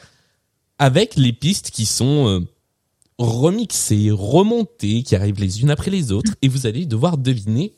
[0.80, 2.40] avec les pistes qui sont euh,
[3.18, 7.72] remixées, remontées, qui arrivent les unes après les autres, et vous allez devoir deviner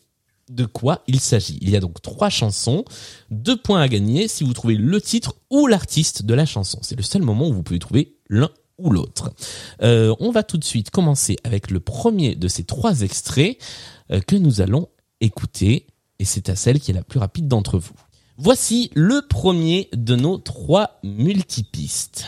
[0.50, 1.58] de quoi il s'agit.
[1.60, 2.84] Il y a donc trois chansons,
[3.30, 6.78] deux points à gagner si vous trouvez le titre ou l'artiste de la chanson.
[6.82, 9.32] C'est le seul moment où vous pouvez trouver l'un ou l'autre.
[9.82, 13.58] Euh, on va tout de suite commencer avec le premier de ces trois extraits
[14.10, 14.88] euh, que nous allons
[15.20, 15.86] écouter,
[16.18, 17.94] et c'est à celle qui est la plus rapide d'entre vous.
[18.36, 22.24] Voici le premier de nos trois multipistes.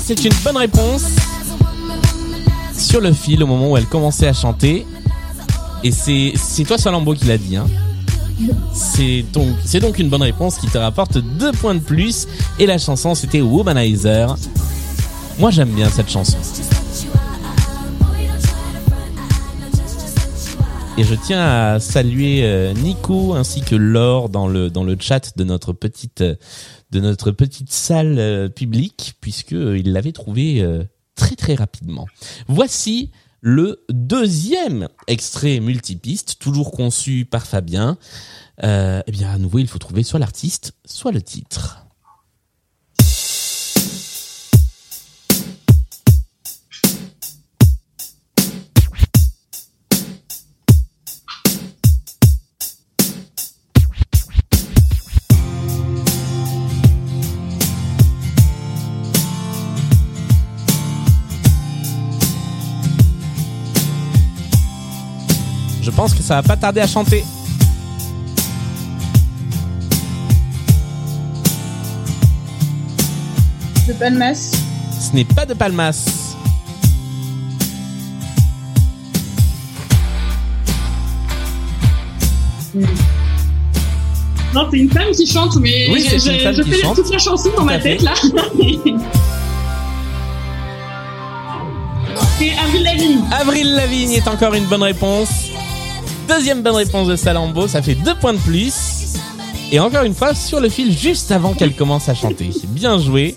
[0.00, 1.04] C'est une bonne réponse.
[2.76, 4.84] Sur le fil au moment où elle commençait à chanter.
[5.84, 7.56] Et c'est toi Salambo qui l'a dit.
[7.56, 7.66] Hein.
[8.72, 12.26] C'est donc c'est donc une bonne réponse qui te rapporte deux points de plus.
[12.58, 14.34] Et la chanson c'était Womanizer.
[15.38, 16.36] Moi j'aime bien cette chanson.
[20.98, 25.36] Et je tiens à saluer euh, Nico ainsi que Laure dans le dans le chat
[25.36, 26.34] de notre petite euh,
[26.90, 32.06] de notre petite salle euh, publique puisque euh, l'avait trouvé euh, très très rapidement.
[32.48, 37.96] Voici le deuxième extrait multipiste, toujours conçu par Fabien.
[38.62, 41.86] Euh, eh bien, à nouveau, il faut trouver soit l'artiste, soit le titre.
[66.30, 67.24] Ça va pas tarder à chanter.
[73.88, 74.52] De Palmas.
[75.00, 76.36] Ce n'est pas de Palmas.
[84.54, 86.54] Non, c'est une femme qui chante, mais Oui, je, fais
[86.94, 87.96] toute la chanson dans ma fait.
[87.96, 88.14] tête là.
[92.38, 93.18] c'est Avril Lavigne.
[93.32, 95.49] Avril Lavigne est encore une bonne réponse.
[96.30, 99.16] Deuxième bonne réponse de Salambo, ça fait deux points de plus.
[99.72, 102.50] Et encore une fois, sur le fil juste avant qu'elle commence à chanter.
[102.68, 103.34] Bien joué.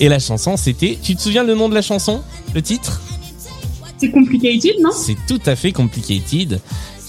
[0.00, 0.98] Et la chanson, c'était.
[1.02, 2.22] Tu te souviens le nom de la chanson?
[2.54, 3.02] Le titre?
[3.98, 4.92] C'est complicated, non?
[4.92, 6.58] C'est tout à fait complicated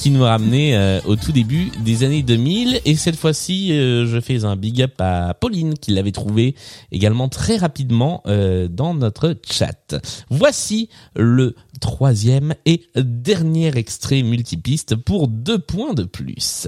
[0.03, 4.19] qui nous ramenait euh, au tout début des années 2000 et cette fois-ci euh, je
[4.19, 6.55] fais un big up à Pauline qui l'avait trouvé
[6.91, 9.95] également très rapidement euh, dans notre chat.
[10.29, 16.67] Voici le troisième et dernier extrait multipiste pour deux points de plus.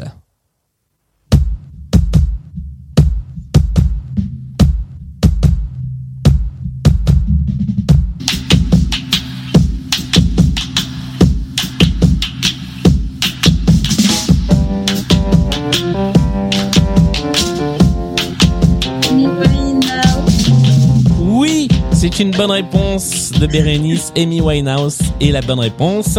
[22.16, 26.18] C'est une bonne réponse de Bérénice, Amy Winehouse est la bonne réponse.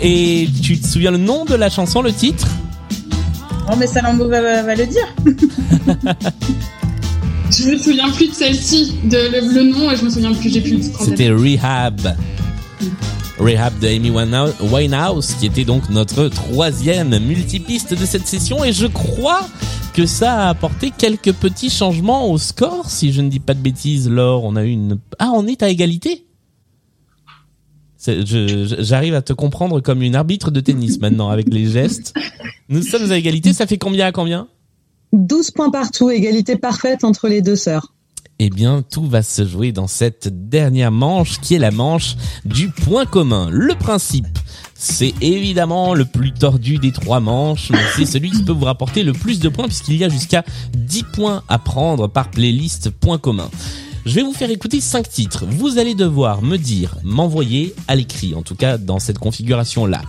[0.00, 2.48] Et tu te souviens le nom de la chanson, le titre?
[3.70, 5.06] Oh, mais Salambo va, va- va le dire.
[7.56, 10.50] Je me souviens plus de celle-ci, de le, le nom, et je me souviens plus,
[10.52, 10.82] j'ai plus.
[11.00, 12.00] C'était Rehab.
[13.40, 18.64] Rehab de Amy Winehouse- qui était donc notre troisième multipiste de cette session.
[18.64, 19.48] Et je crois
[19.94, 22.90] que ça a apporté quelques petits changements au score.
[22.90, 24.98] Si je ne dis pas de bêtises, Laure, on a eu une...
[25.18, 26.26] Ah, on est à égalité?
[28.06, 32.14] J'arrive à te comprendre comme une arbitre de tennis maintenant avec les gestes.
[32.68, 33.52] Nous sommes à égalité.
[33.52, 34.48] Ça fait combien à combien?
[35.12, 37.94] 12 points partout, égalité parfaite entre les deux sœurs.
[38.42, 42.70] Eh bien, tout va se jouer dans cette dernière manche qui est la manche du
[42.70, 43.50] point commun.
[43.50, 44.38] Le principe,
[44.74, 49.02] c'est évidemment le plus tordu des trois manches, mais c'est celui qui peut vous rapporter
[49.02, 53.18] le plus de points puisqu'il y a jusqu'à 10 points à prendre par playlist point
[53.18, 53.50] commun.
[54.06, 55.44] Je vais vous faire écouter cinq titres.
[55.46, 60.00] Vous allez devoir me dire, m'envoyer à l'écrit, en tout cas dans cette configuration-là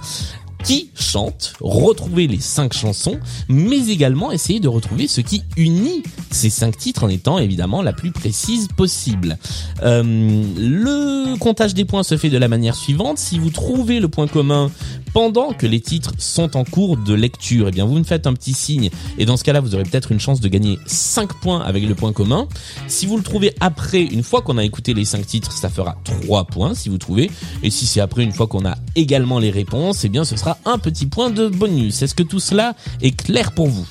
[0.64, 3.20] qui chante, retrouver les cinq chansons,
[3.50, 7.94] mais également essayer de retrouver ce qui unit ces cinq titres en étant évidemment la
[7.94, 9.38] plus précise possible.
[9.84, 10.04] Euh,
[10.58, 13.18] le comptage des points se fait de la manière suivante.
[13.18, 14.72] Si vous trouvez le point commun
[15.14, 18.34] pendant que les titres sont en cours de lecture, eh bien vous me faites un
[18.34, 21.62] petit signe et dans ce cas-là vous aurez peut-être une chance de gagner 5 points
[21.62, 22.48] avec le point commun.
[22.88, 25.98] Si vous le trouvez après, une fois qu'on a écouté les 5 titres, ça fera
[26.04, 27.30] 3 points si vous trouvez.
[27.64, 30.58] Et si c'est après, une fois qu'on a également les réponses, eh bien ce sera
[30.66, 32.02] un petit point de bonus.
[32.02, 33.88] Est-ce que tout cela est clair pour vous?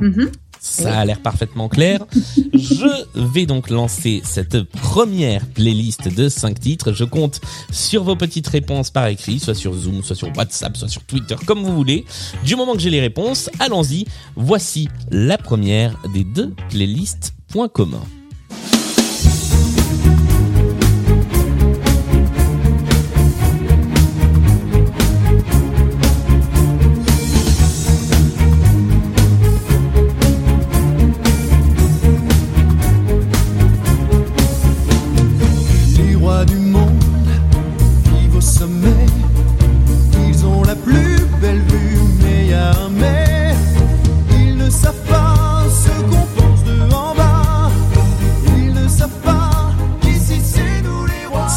[0.00, 0.30] Mhm.
[0.62, 2.06] Ça a l'air parfaitement clair.
[2.36, 6.92] Je vais donc lancer cette première playlist de 5 titres.
[6.92, 7.40] Je compte
[7.72, 11.34] sur vos petites réponses par écrit, soit sur Zoom, soit sur WhatsApp, soit sur Twitter,
[11.46, 12.04] comme vous voulez.
[12.44, 14.06] Du moment que j'ai les réponses, allons-y.
[14.36, 17.34] Voici la première des deux playlists.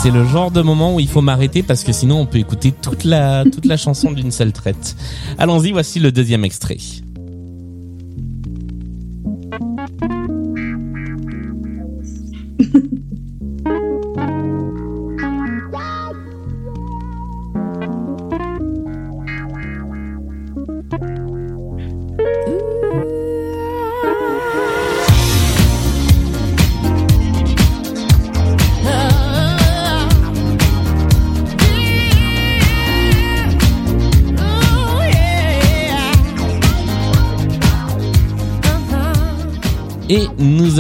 [0.06, 2.72] C'est le genre de moment où il faut m'arrêter parce que sinon on peut écouter
[2.72, 4.96] toute la, toute la chanson d'une seule traite.
[5.40, 6.78] Allons-y, voici le deuxième extrait.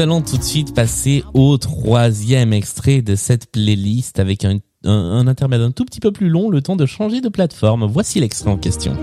[0.05, 5.61] Allons tout de suite passer au troisième extrait de cette playlist avec un, un, intermède
[5.61, 7.87] un tout petit peu plus long, le temps de changer de plateforme.
[7.87, 8.95] Voici l'extrait en question.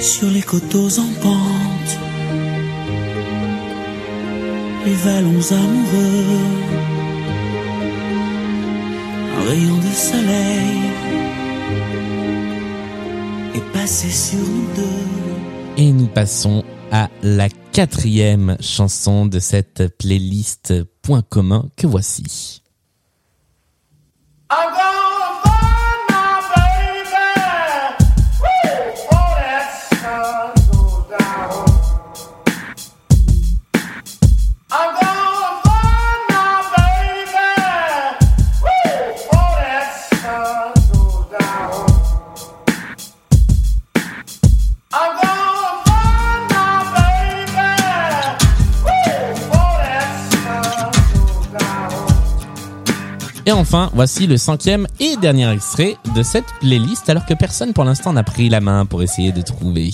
[0.00, 1.67] Sur les coteaux en pente,
[4.88, 6.24] les amoureux,
[9.36, 10.80] un rayon de soleil
[13.54, 15.82] est passé sur nous deux.
[15.82, 20.72] Et nous passons à la quatrième chanson de cette playlist
[21.02, 22.62] point commun que voici.
[53.48, 57.84] Et enfin, voici le cinquième et dernier extrait de cette playlist, alors que personne pour
[57.84, 59.90] l'instant n'a pris la main pour essayer de trouver.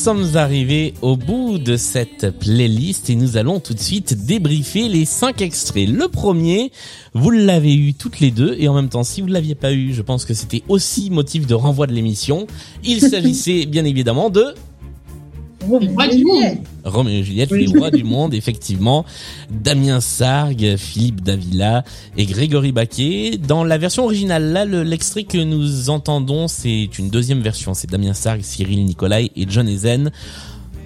[0.00, 5.04] Sommes arrivés au bout de cette playlist et nous allons tout de suite débriefer les
[5.04, 5.86] cinq extraits.
[5.86, 6.72] Le premier,
[7.12, 9.74] vous l'avez eu toutes les deux et en même temps, si vous ne l'aviez pas
[9.74, 12.46] eu, je pense que c'était aussi motif de renvoi de l'émission.
[12.82, 14.54] Il s'agissait bien évidemment de
[15.66, 16.12] Roméo et.
[16.18, 16.58] Juliette.
[16.84, 17.66] Roméo et Juliette, Oui.
[17.66, 19.04] les rois du monde, effectivement.
[19.50, 21.84] Damien Sargue, Philippe Davila
[22.16, 23.32] et Grégory Baquet.
[23.36, 27.74] Dans la version originale, là, le- l'extrait que nous entendons, c'est une deuxième version.
[27.74, 30.10] C'est Damien Sargue, Cyril Nicolai et John Ezen.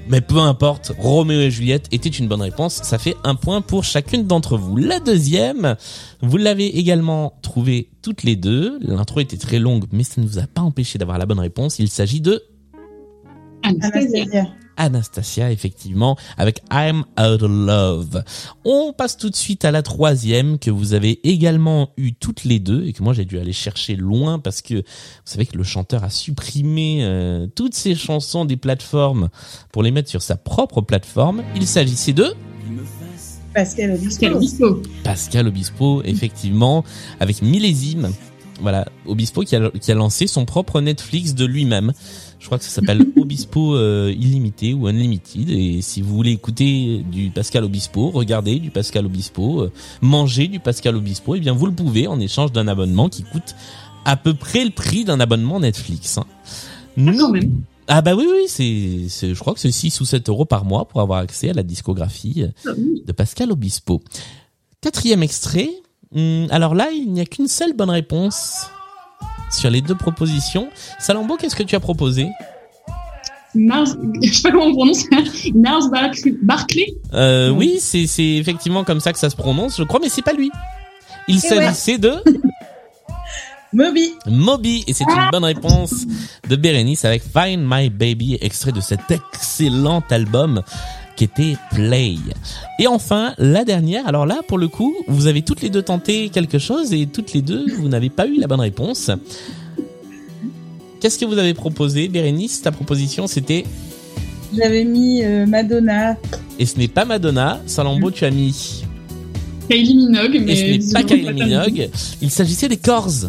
[0.07, 2.81] Mais peu importe, Roméo et Juliette était une bonne réponse.
[2.83, 4.77] Ça fait un point pour chacune d'entre vous.
[4.77, 5.77] La deuxième,
[6.21, 8.79] vous l'avez également trouvée toutes les deux.
[8.83, 11.79] L'intro était très longue, mais ça ne vous a pas empêché d'avoir la bonne réponse.
[11.79, 12.43] Il s'agit de
[13.63, 14.45] Anastasia.
[14.77, 15.51] Anastasia.
[15.51, 18.25] Effectivement, avec I'm Out of Love.
[18.65, 22.59] On passe tout de suite à la troisième que vous avez également eu toutes les
[22.59, 24.83] deux et que moi j'ai dû aller chercher loin parce que vous
[25.25, 29.29] savez que le chanteur a supprimé euh, toutes ses chansons des plateformes
[29.73, 31.43] pour les mettre sur sa propre plateforme.
[31.55, 32.35] Il s'agissait de
[33.55, 34.09] Pascal Obispo.
[34.09, 34.83] Pascal Obispo.
[35.05, 36.85] Pascal Obispo, effectivement,
[37.21, 38.11] avec Millésime.
[38.61, 41.93] Voilà, Obispo qui a, qui a lancé son propre Netflix de lui-même.
[42.45, 45.49] Je crois que ça s'appelle Obispo euh, Illimité ou Unlimited.
[45.49, 49.73] Et si vous voulez écouter du Pascal Obispo, regarder du Pascal Obispo, euh,
[50.03, 53.55] manger du Pascal Obispo, eh bien vous le pouvez en échange d'un abonnement qui coûte
[54.05, 56.19] à peu près le prix d'un abonnement Netflix.
[56.19, 56.27] hein.
[56.99, 57.63] Ah, quand même.
[57.89, 60.67] Ah bah oui, oui, c'est, c'est, je crois que c'est 6 ou 7 euros par
[60.67, 62.73] mois pour avoir accès à la discographie euh, Ah
[63.07, 64.03] de Pascal Obispo.
[64.83, 65.71] Quatrième extrait.
[66.15, 68.67] Hum, alors là, il n'y a qu'une seule bonne réponse
[69.55, 70.69] sur les deux propositions.
[70.99, 72.29] Salambo, qu'est-ce que tu as proposé
[73.55, 73.87] Nars,
[74.23, 75.05] je sais pas comment on prononce.
[75.55, 75.91] Nars
[76.43, 76.95] Barclay.
[77.13, 77.51] Euh.
[77.51, 80.33] Oui, c'est, c'est effectivement comme ça que ça se prononce, je crois, mais c'est pas
[80.33, 80.51] lui.
[81.29, 82.13] Il s'agissait de
[83.73, 84.13] Moby.
[84.27, 86.07] Moby, et c'est une bonne réponse
[86.49, 90.63] de Bérénice avec Find My Baby, extrait de cet excellent album
[91.17, 92.17] qui était Play.
[92.79, 96.29] Et enfin, la dernière, alors là, pour le coup, vous avez toutes les deux tenté
[96.29, 99.11] quelque chose et toutes les deux, vous n'avez pas eu la bonne réponse.
[101.01, 102.63] Qu'est-ce que vous avez proposé, Bérénice?
[102.63, 103.65] Ta proposition, c'était,
[104.57, 106.17] J'avais mis euh, Madonna.
[106.59, 108.85] et ce n'est pas Madonna, Salambo, tu as mis,
[109.69, 111.91] Kylie Minogue, mais et ce n'est pas Kylie Minogue,
[112.23, 113.27] il s'agissait des Corrs.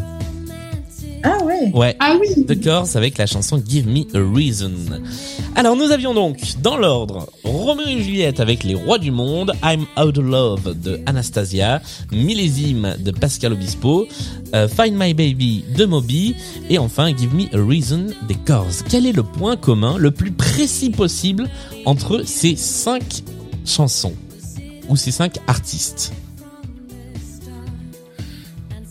[1.28, 1.72] Ah ouais.
[1.74, 1.96] Ouais.
[2.00, 2.46] Ah oui.
[2.46, 4.72] The Corrs avec la chanson Give Me a Reason.
[5.56, 9.86] Alors nous avions donc dans l'ordre Roméo et Juliette avec Les Rois du Monde, I'm
[10.00, 14.06] Out of Love de Anastasia, Millésime de Pascal Obispo,
[14.54, 16.36] euh, Find My Baby de Moby
[16.70, 18.84] et enfin Give Me a Reason des Corrs.
[18.88, 21.50] Quel est le point commun le plus précis possible
[21.86, 23.24] entre ces cinq
[23.66, 24.14] chansons
[24.90, 26.14] ou ces cinq artistes?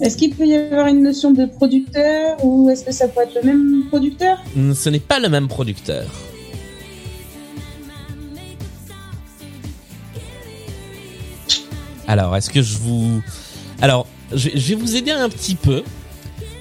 [0.05, 3.37] Est-ce qu'il peut y avoir une notion de producteur ou est-ce que ça peut être
[3.37, 4.37] le même producteur?
[4.55, 6.05] Hmm, Ce n'est pas le même producteur.
[12.07, 13.23] Alors, est-ce que je vous...
[13.81, 15.83] Alors, je, vais vous aider un petit peu,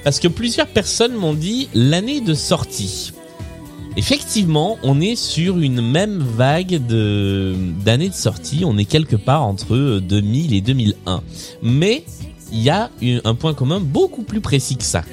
[0.06, 3.12] parce que plusieurs personnes m'ont dit l'année de sortie.
[3.98, 8.64] Effectivement, on est sur une même vague de d'années de sortie.
[8.66, 11.22] On est quelque part entre 2000 et 2001.
[11.62, 12.06] Mais
[12.54, 12.90] il y a
[13.26, 15.04] un point commun beaucoup plus précis que ça.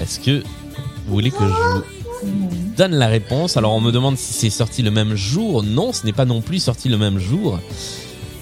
[0.00, 0.42] Est-ce que
[1.06, 3.56] vous voulez que je vous donne la réponse?
[3.56, 5.62] Alors on me demande si c'est sorti le même jour.
[5.62, 7.58] Non, ce n'est pas non plus sorti le même jour.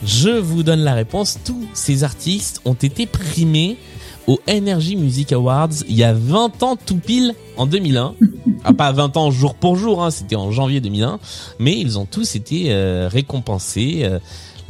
[0.04, 1.38] Je vous donne la réponse.
[1.44, 3.76] Tous ces artistes ont été primés
[4.26, 8.14] au Energy Music Awards il y a 20 ans tout pile en 2001.
[8.64, 11.18] Ah, pas 20 ans jour pour jour, hein, c'était en janvier 2001.
[11.58, 14.00] Mais ils ont tous été euh, récompensés.
[14.02, 14.18] Euh,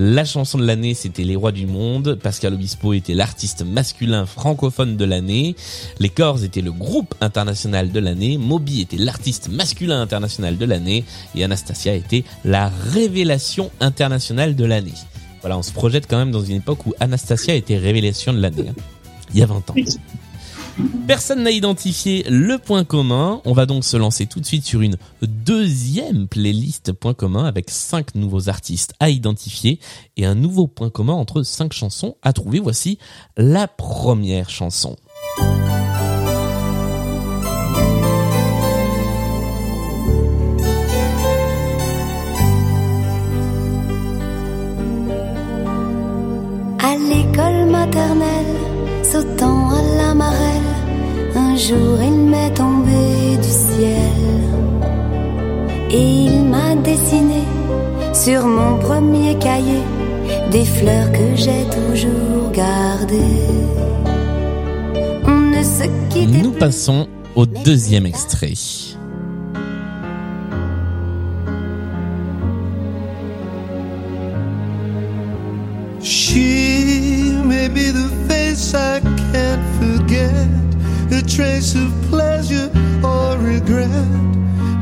[0.01, 2.15] la chanson de l'année, c'était Les Rois du Monde.
[2.23, 5.57] Pascal Obispo était l'artiste masculin francophone de l'année.
[5.99, 8.39] Les Corrs étaient le groupe international de l'année.
[8.39, 11.05] Moby était l'artiste masculin international de l'année.
[11.35, 14.95] Et Anastasia était la révélation internationale de l'année.
[15.41, 18.69] Voilà, on se projette quand même dans une époque où Anastasia était révélation de l'année.
[18.69, 18.75] hein.
[19.35, 19.75] Il y a 20 ans.
[21.07, 23.41] Personne n'a identifié le point commun.
[23.45, 27.71] On va donc se lancer tout de suite sur une deuxième playlist point commun avec
[27.71, 29.81] cinq nouveaux artistes à identifier
[30.17, 32.61] et un nouveau point commun entre cinq chansons à trouver.
[32.61, 32.99] Voici
[33.37, 34.97] la première chanson.
[46.81, 48.57] À l'école maternelle,
[49.03, 49.58] sautant
[51.59, 54.39] jour il m'est tombé du ciel.
[55.91, 57.43] Et il m'a dessiné
[58.13, 59.83] sur mon premier cahier
[60.51, 63.49] des fleurs que j'ai toujours gardées.
[65.27, 68.55] On ne se quittait Nous passons au deuxième extrait.
[76.01, 79.01] She may be the face I
[79.33, 80.49] can't forget,
[81.13, 82.71] a trace of pleasure
[83.03, 83.89] or regret.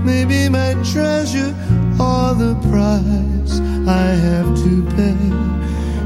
[0.04, 1.54] Maybe my treasure
[1.98, 5.46] or the price I have to pay.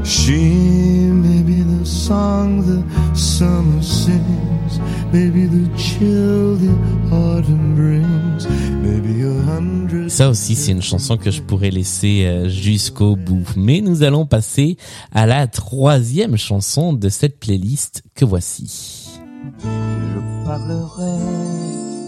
[0.03, 2.83] She may be the song the
[3.15, 4.79] summer sings,
[5.13, 6.73] maybe the chill the
[7.11, 8.47] autumn brings,
[8.81, 10.09] maybe a hundred.
[10.09, 13.45] Ça aussi, c'est une chanson que je pourrais laisser euh, jusqu'au bout.
[13.55, 14.77] Mais nous allons passer
[15.11, 19.00] à la troisième chanson de cette playlist que voici.
[19.43, 21.17] Je parlerai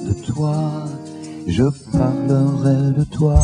[0.07, 0.55] de toi,
[1.47, 3.39] je parlerai de toi.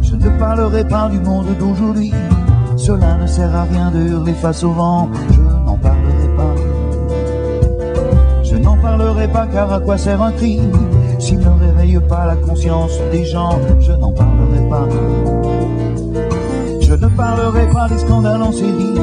[0.00, 2.12] Je ne parlerai pas du monde d'aujourd'hui,
[2.76, 6.54] cela ne sert à rien de hurler face au vent, je n'en parlerai pas.
[8.42, 10.60] Je n'en parlerai pas car à quoi sert un cri
[11.18, 14.88] s'il ne réveille pas la conscience des gens, je n'en parlerai pas.
[16.94, 18.94] Je ne parlerai pas des scandales en série,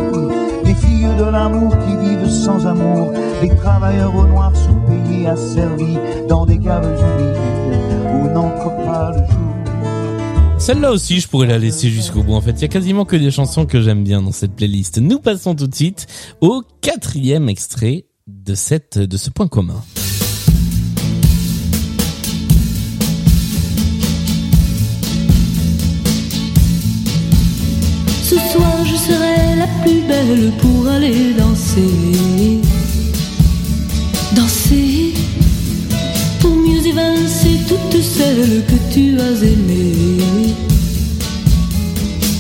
[0.64, 3.12] des filles de l'amour qui vivent sans amour,
[3.42, 5.98] des travailleurs au noir sous-payés asservis
[6.30, 7.36] dans des caves humides
[8.14, 10.58] où n'entre pas le jour.
[10.58, 12.34] Celle-là aussi, je pourrais la laisser jusqu'au bout.
[12.34, 15.00] En fait, il y a quasiment que des chansons que j'aime bien dans cette playlist.
[15.00, 16.08] Nous passons tout de suite
[16.40, 19.84] au quatrième extrait de cette, de ce point commun.
[30.12, 32.62] Belle pour aller danser.
[34.36, 35.14] Danser
[36.40, 40.54] pour mieux évincer toutes celles que tu as aimées.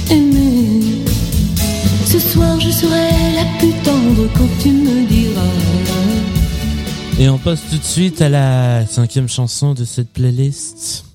[0.09, 1.05] Aimées.
[2.05, 3.07] Ce soir je serai
[3.39, 5.55] la plus tendre quand tu me diras.
[7.19, 11.05] Et on passe tout de suite à la cinquième chanson de cette playlist.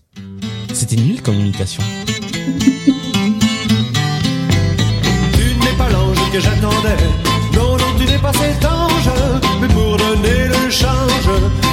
[0.73, 1.83] C'était nul comme imitation.
[7.55, 9.11] Non, non, tu n'es pas cet ange.
[9.61, 11.31] Mais pour donner le change,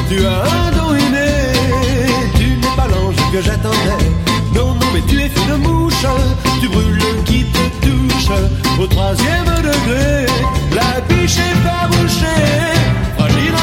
[0.10, 1.32] tu as un don inné.
[2.36, 4.06] Tu n'es pas l'ange que j'attendais.
[4.56, 6.06] Non, non, mais tu es fait de mouche.
[6.62, 8.30] Tu brûles qui te touche.
[8.80, 10.26] Au troisième degré,
[10.74, 12.52] la biche est farouchée.
[13.18, 13.54] Fragile,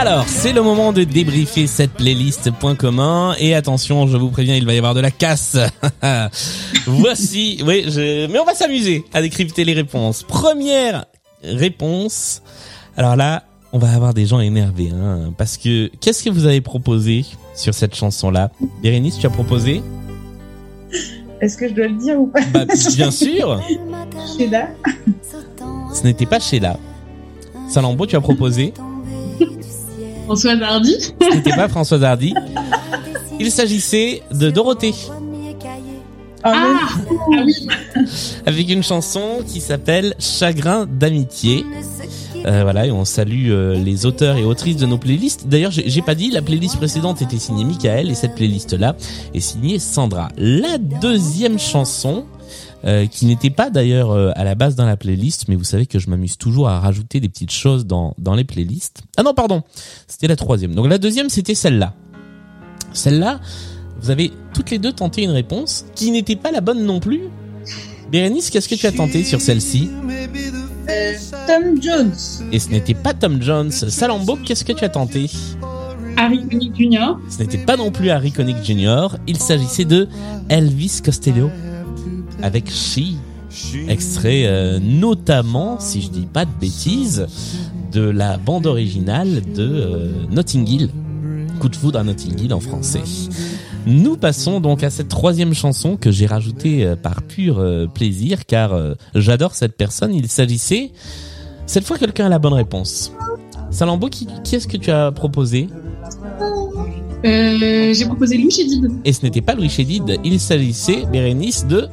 [0.00, 3.34] Alors, c'est le moment de débriefer cette playlist point commun.
[3.38, 5.58] Et attention, je vous préviens, il va y avoir de la casse.
[6.86, 8.26] Voici, oui, je...
[8.28, 10.22] mais on va s'amuser à décrypter les réponses.
[10.22, 11.04] Première
[11.44, 12.40] réponse.
[12.96, 13.42] Alors là,
[13.74, 17.74] on va avoir des gens énervés, hein, parce que qu'est-ce que vous avez proposé sur
[17.74, 18.50] cette chanson-là?
[18.82, 19.82] Bérénice, tu as proposé?
[21.42, 22.40] Est-ce que je dois le dire ou pas?
[22.54, 23.62] Bah, bien sûr.
[24.38, 24.70] Sheila
[25.92, 26.78] Ce n'était pas Sheila.
[27.68, 28.72] Salambo, tu as proposé?
[30.30, 30.96] François Hardy.
[31.20, 32.34] Ce n'était pas Françoise Hardy.
[33.40, 34.94] Il s'agissait de Dorothée.
[36.44, 37.66] Ah, ah oui.
[38.46, 41.66] avec une chanson qui s'appelle Chagrin d'amitié.
[42.46, 45.48] Euh, voilà, et on salue euh, les auteurs et autrices de nos playlists.
[45.48, 48.94] D'ailleurs, j'ai j'ai pas dit, la playlist précédente était signée Michael et cette playlist-là
[49.34, 50.28] est signée Sandra.
[50.38, 52.24] La deuxième chanson,
[52.84, 55.86] euh, qui n'était pas d'ailleurs euh, à la base dans la playlist, mais vous savez
[55.86, 59.02] que je m'amuse toujours à rajouter des petites choses dans, dans les playlists.
[59.16, 59.62] Ah non, pardon,
[60.06, 60.74] c'était la troisième.
[60.74, 61.94] Donc la deuxième, c'était celle-là.
[62.92, 63.40] Celle-là,
[64.00, 67.22] vous avez toutes les deux tenté une réponse qui n'était pas la bonne non plus.
[68.10, 69.90] Bérénice, qu'est-ce que tu as tenté sur celle-ci?
[70.88, 71.12] Euh,
[71.46, 72.14] Tom Jones.
[72.50, 73.70] Et ce n'était pas Tom Jones.
[73.70, 75.30] Salambo, qu'est-ce que tu as tenté?
[76.16, 77.18] Harry Connick Jr.
[77.28, 79.16] Ce n'était pas non plus Harry Connick Jr.
[79.26, 80.08] Il s'agissait de
[80.48, 81.50] Elvis Costello
[82.42, 83.14] avec She.
[83.88, 87.26] Extrait euh, notamment, si je dis pas de bêtises,
[87.92, 90.90] de la bande originale de euh, Notting Hill.
[91.58, 93.02] Coup de foudre à Notting Hill en français.
[93.86, 98.78] Nous passons donc à cette troisième chanson que j'ai rajoutée euh, par pur plaisir car
[99.14, 100.14] j'adore cette personne.
[100.14, 100.92] Il s'agissait,
[101.66, 103.12] cette fois quelqu'un a la bonne réponse.
[103.70, 105.68] Salambo, qui, qui est-ce que tu as proposé?
[107.24, 108.90] Euh, J'ai proposé Louis Chédid.
[109.04, 111.86] Et ce n'était pas Louis Chédid, il s'agissait, Bérénice, de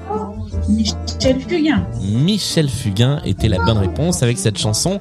[0.69, 1.87] Michel Fugain.
[2.01, 4.99] Michel Fugain était la bonne réponse avec cette chanson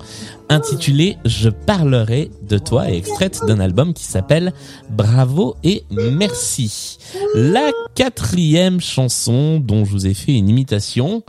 [0.49, 4.53] intitulée Je parlerai de toi et extraite d'un album qui s'appelle
[4.91, 6.99] Bravo et merci.
[7.35, 11.23] La quatrième chanson dont je vous ai fait une imitation,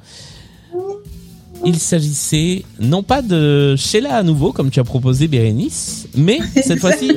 [1.66, 6.80] il s'agissait non pas de Sheila à nouveau comme tu as proposé Bérénice, mais cette
[6.82, 7.12] fois-ci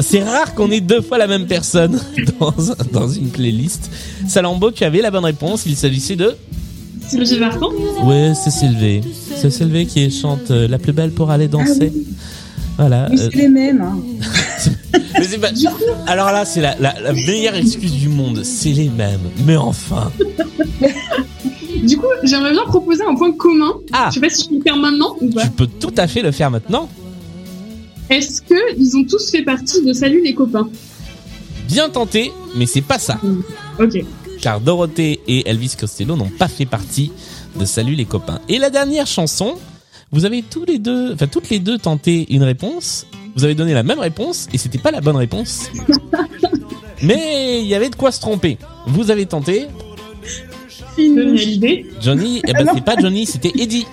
[0.00, 2.00] c'est rare qu'on ait deux fois la même personne
[2.40, 2.54] dans,
[2.92, 3.90] dans une playlist.
[4.28, 5.64] Salambo, tu avais la bonne réponse.
[5.66, 6.34] Il s'agissait de
[7.08, 7.70] Sylvie Vartan.
[8.04, 9.00] Ouais, c'est Sylvie.
[9.36, 11.92] C'est Sylvie qui chante euh, La plus belle pour aller danser.
[12.78, 13.08] Voilà.
[13.10, 13.80] Mais euh, c'est les mêmes.
[13.80, 13.98] Hein.
[15.14, 15.50] mais c'est pas-
[16.06, 18.42] Alors là, c'est la, la, la meilleure excuse du monde.
[18.44, 19.20] C'est les mêmes.
[19.46, 20.10] Mais enfin.
[21.84, 23.72] Du coup, j'aimerais bien proposer un point commun.
[23.92, 24.08] Ah.
[24.10, 25.42] Je sais pas si je peux le faire maintenant ou pas.
[25.44, 26.88] Tu peux tout à fait le faire maintenant.
[28.08, 30.68] Est-ce que ils ont tous fait partie de Salut les copains
[31.68, 33.20] Bien tenté, mais c'est pas ça.
[33.80, 34.04] Ok.
[34.40, 37.10] Car Dorothée et Elvis Costello n'ont pas fait partie
[37.58, 38.40] de Salut les copains.
[38.48, 39.56] Et la dernière chanson,
[40.12, 43.06] vous avez tous les deux, enfin toutes les deux tenté une réponse.
[43.34, 45.66] Vous avez donné la même réponse et c'était pas la bonne réponse.
[47.02, 48.56] Mais il y avait de quoi se tromper.
[48.86, 49.66] Vous avez tenté.
[50.96, 51.84] Johnny.
[52.00, 53.86] Johnny, eh ben c'est pas Johnny, c'était Eddie.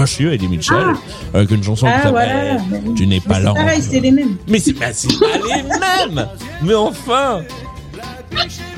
[0.00, 0.94] Monsieur Eddie Mitchell,
[1.34, 2.94] avec une chanson qui Ah, s'appelle voilà.
[2.96, 3.54] Tu n'es pas lent.
[3.54, 4.36] pareil, c'est les mêmes.
[4.48, 5.62] Mais c'est bah, pas les
[6.14, 6.26] mêmes.
[6.62, 7.40] Mais enfin.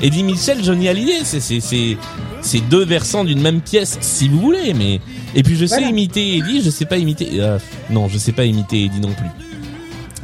[0.01, 4.73] Eddie Mitchell, Johnny Hallyday, c'est deux versants d'une même pièce, si vous voulez.
[4.73, 4.99] Mais
[5.35, 5.89] et puis je sais Voilà.
[5.89, 7.29] imiter Eddie, je sais pas imiter.
[7.35, 7.59] euh,
[7.89, 9.27] non, je sais pas imiter Eddie non plus.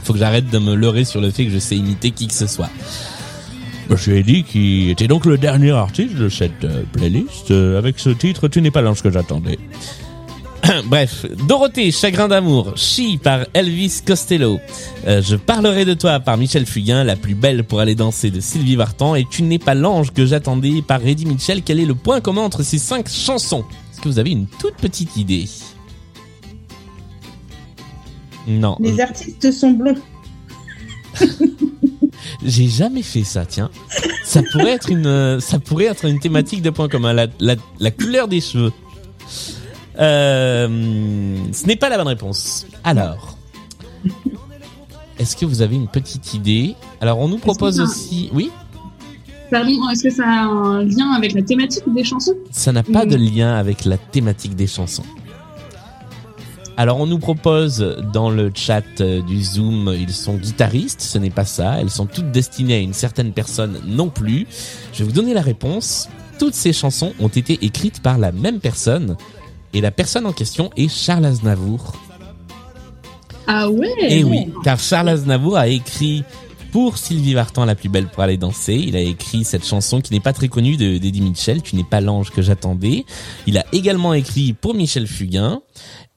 [0.04, 2.34] Faut que j'arrête de me leurrer sur le fait que je sais imiter qui que
[2.34, 2.70] ce soit.
[3.90, 8.10] Monsieur Eddie, qui était donc le dernier artiste de cette euh, playlist, euh, avec ce
[8.10, 9.60] titre, tu n'es pas l'ange que j'attendais.
[10.86, 14.60] Bref, Dorothée, Chagrin d'amour, Chi par Elvis Costello,
[15.08, 18.40] Euh, Je parlerai de toi par Michel Fugain, La plus belle pour aller danser de
[18.40, 21.64] Sylvie Vartan, et Tu n'es pas l'ange que j'attendais par Eddie Mitchell.
[21.64, 23.66] Quel est le point commun entre ces cinq chansons?
[23.92, 25.48] Est-ce que vous avez une toute petite idée?
[28.48, 29.96] Non, Les artistes sont blonds.
[32.46, 33.72] j'ai jamais fait ça, tiens.
[34.24, 37.56] Ça pourrait être une, euh, ça pourrait être une thématique de point commun, la, la,
[37.80, 38.72] la couleur des cheveux.
[40.00, 42.66] Euh, ce n'est pas la bonne réponse.
[42.84, 43.38] Alors,
[45.20, 46.76] est-ce que vous avez une petite idée?
[47.02, 48.52] Alors, on nous propose aussi, oui,
[49.52, 52.34] Pardon, est-ce que ça a un lien avec la thématique des chansons?
[52.50, 53.10] Ça n'a pas Mm.
[53.10, 55.04] de lien avec la thématique des chansons.
[56.78, 57.80] Alors on nous propose
[58.12, 62.06] dans le chat euh, du Zoom, ils sont guitaristes, ce n'est pas ça, elles sont
[62.08, 64.46] toutes destinées à une certaine personne non plus.
[64.92, 66.10] Je vais vous donner la réponse.
[66.38, 69.16] Toutes ces chansons ont été écrites par la même personne
[69.76, 71.94] et la personne en question est Charles Aznavour.
[73.46, 76.24] Ah ouais Eh oui, car Charles Aznavour a écrit
[76.72, 78.74] pour Sylvie Vartan la plus belle pour aller danser.
[78.74, 81.84] Il a écrit cette chanson qui n'est pas très connue de d'Eddie Mitchell, Tu n'es
[81.84, 83.06] pas l'ange que j'attendais.
[83.48, 85.62] Il a également écrit pour Michel Fugain.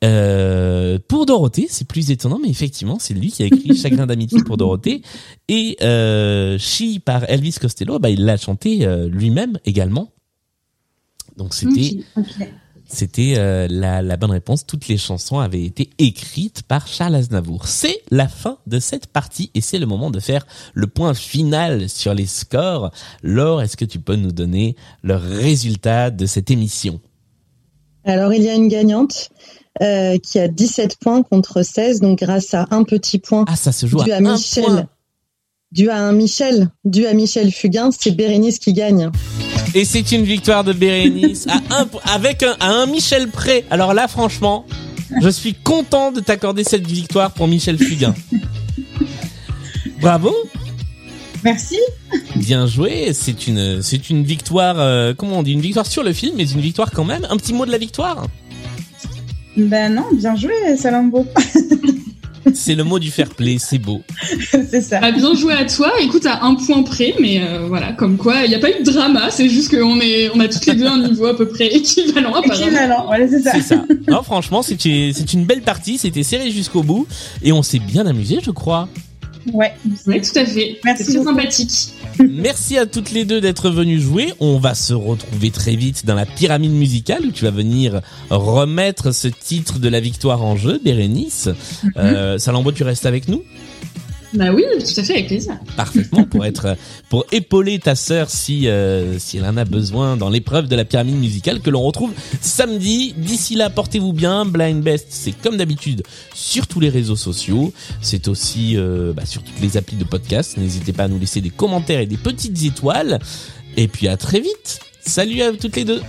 [0.05, 4.41] Euh, pour Dorothée, c'est plus étonnant, mais effectivement, c'est lui qui a écrit Chagrin d'amitié
[4.45, 5.03] pour Dorothée.
[5.49, 10.13] Et euh, She par Elvis Costello, bah, il l'a chanté euh, lui-même également.
[11.37, 11.99] Donc c'était
[12.89, 14.67] c'était euh, la, la bonne réponse.
[14.67, 17.67] Toutes les chansons avaient été écrites par Charles Aznavour.
[17.69, 21.89] C'est la fin de cette partie et c'est le moment de faire le point final
[21.89, 22.91] sur les scores.
[23.23, 27.01] Laure, est-ce que tu peux nous donner le résultat de cette émission?
[28.05, 29.29] Alors, il y a une gagnante
[29.83, 33.71] euh, qui a 17 points contre 16, donc grâce à un petit point Ah, ça
[33.71, 34.65] se joue dû à Michel.
[34.65, 34.89] point.
[35.71, 39.11] Dû à un Michel, dû à Michel Fugain, c'est Bérénice qui gagne.
[39.75, 43.67] Et c'est une victoire de Bérénice à un, avec un, à un Michel près.
[43.71, 44.65] Alors là, franchement,
[45.21, 48.15] je suis content de t'accorder cette victoire pour Michel Fugain.
[50.01, 50.35] Bravo.
[51.45, 51.79] Merci.
[52.37, 55.53] Bien joué, c'est une c'est une victoire euh, comment on dit?
[55.53, 57.27] Une victoire sur le film mais une victoire quand même.
[57.29, 58.27] Un petit mot de la victoire?
[59.57, 61.27] Ben non, bien joué, Salambo.
[62.55, 64.03] C'est le mot du fair play, c'est beau.
[64.51, 65.01] c'est ça.
[65.03, 65.93] Ah, bien joué à toi.
[66.01, 68.83] Écoute, à un point près, mais euh, voilà, comme quoi, il n'y a pas eu
[68.83, 69.31] de drama.
[69.31, 72.41] C'est juste qu'on est, on a toutes les deux un niveau à peu près équivalent.
[72.43, 73.53] Équivalent, voilà, c'est ça.
[73.53, 73.85] C'est ça.
[74.09, 77.07] Non, franchement, c'était c'est une belle partie, c'était serré jusqu'au bout
[77.43, 78.89] et on s'est bien amusé, je crois.
[79.53, 79.75] Ouais.
[80.07, 80.79] Oui, tout à fait.
[80.85, 81.89] Merci C'est très sympathique.
[82.29, 84.33] Merci à toutes les deux d'être venues jouer.
[84.41, 89.13] On va se retrouver très vite dans la pyramide musicale où tu vas venir remettre
[89.13, 91.49] ce titre de la victoire en jeu, Bérénice.
[91.97, 93.43] Euh, Salambo, tu restes avec nous?
[94.35, 95.57] Bah oui, tout à fait, avec plaisir.
[95.77, 96.77] parfaitement pour être
[97.09, 100.85] pour épauler ta sœur si euh, si elle en a besoin dans l'épreuve de la
[100.85, 103.15] pyramide musicale que l'on retrouve samedi.
[103.17, 104.45] D'ici là, portez-vous bien.
[104.45, 106.03] Blind Best, c'est comme d'habitude
[106.35, 107.73] sur tous les réseaux sociaux.
[108.03, 110.59] C'est aussi euh, bah, sur toutes les applis de podcast.
[110.59, 113.19] N'hésitez pas à nous laisser des commentaires et des petites étoiles.
[113.77, 114.81] Et puis à très vite.
[115.01, 116.03] Salut à toutes les deux.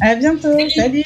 [0.00, 0.48] À bientôt.
[0.74, 1.04] Salut.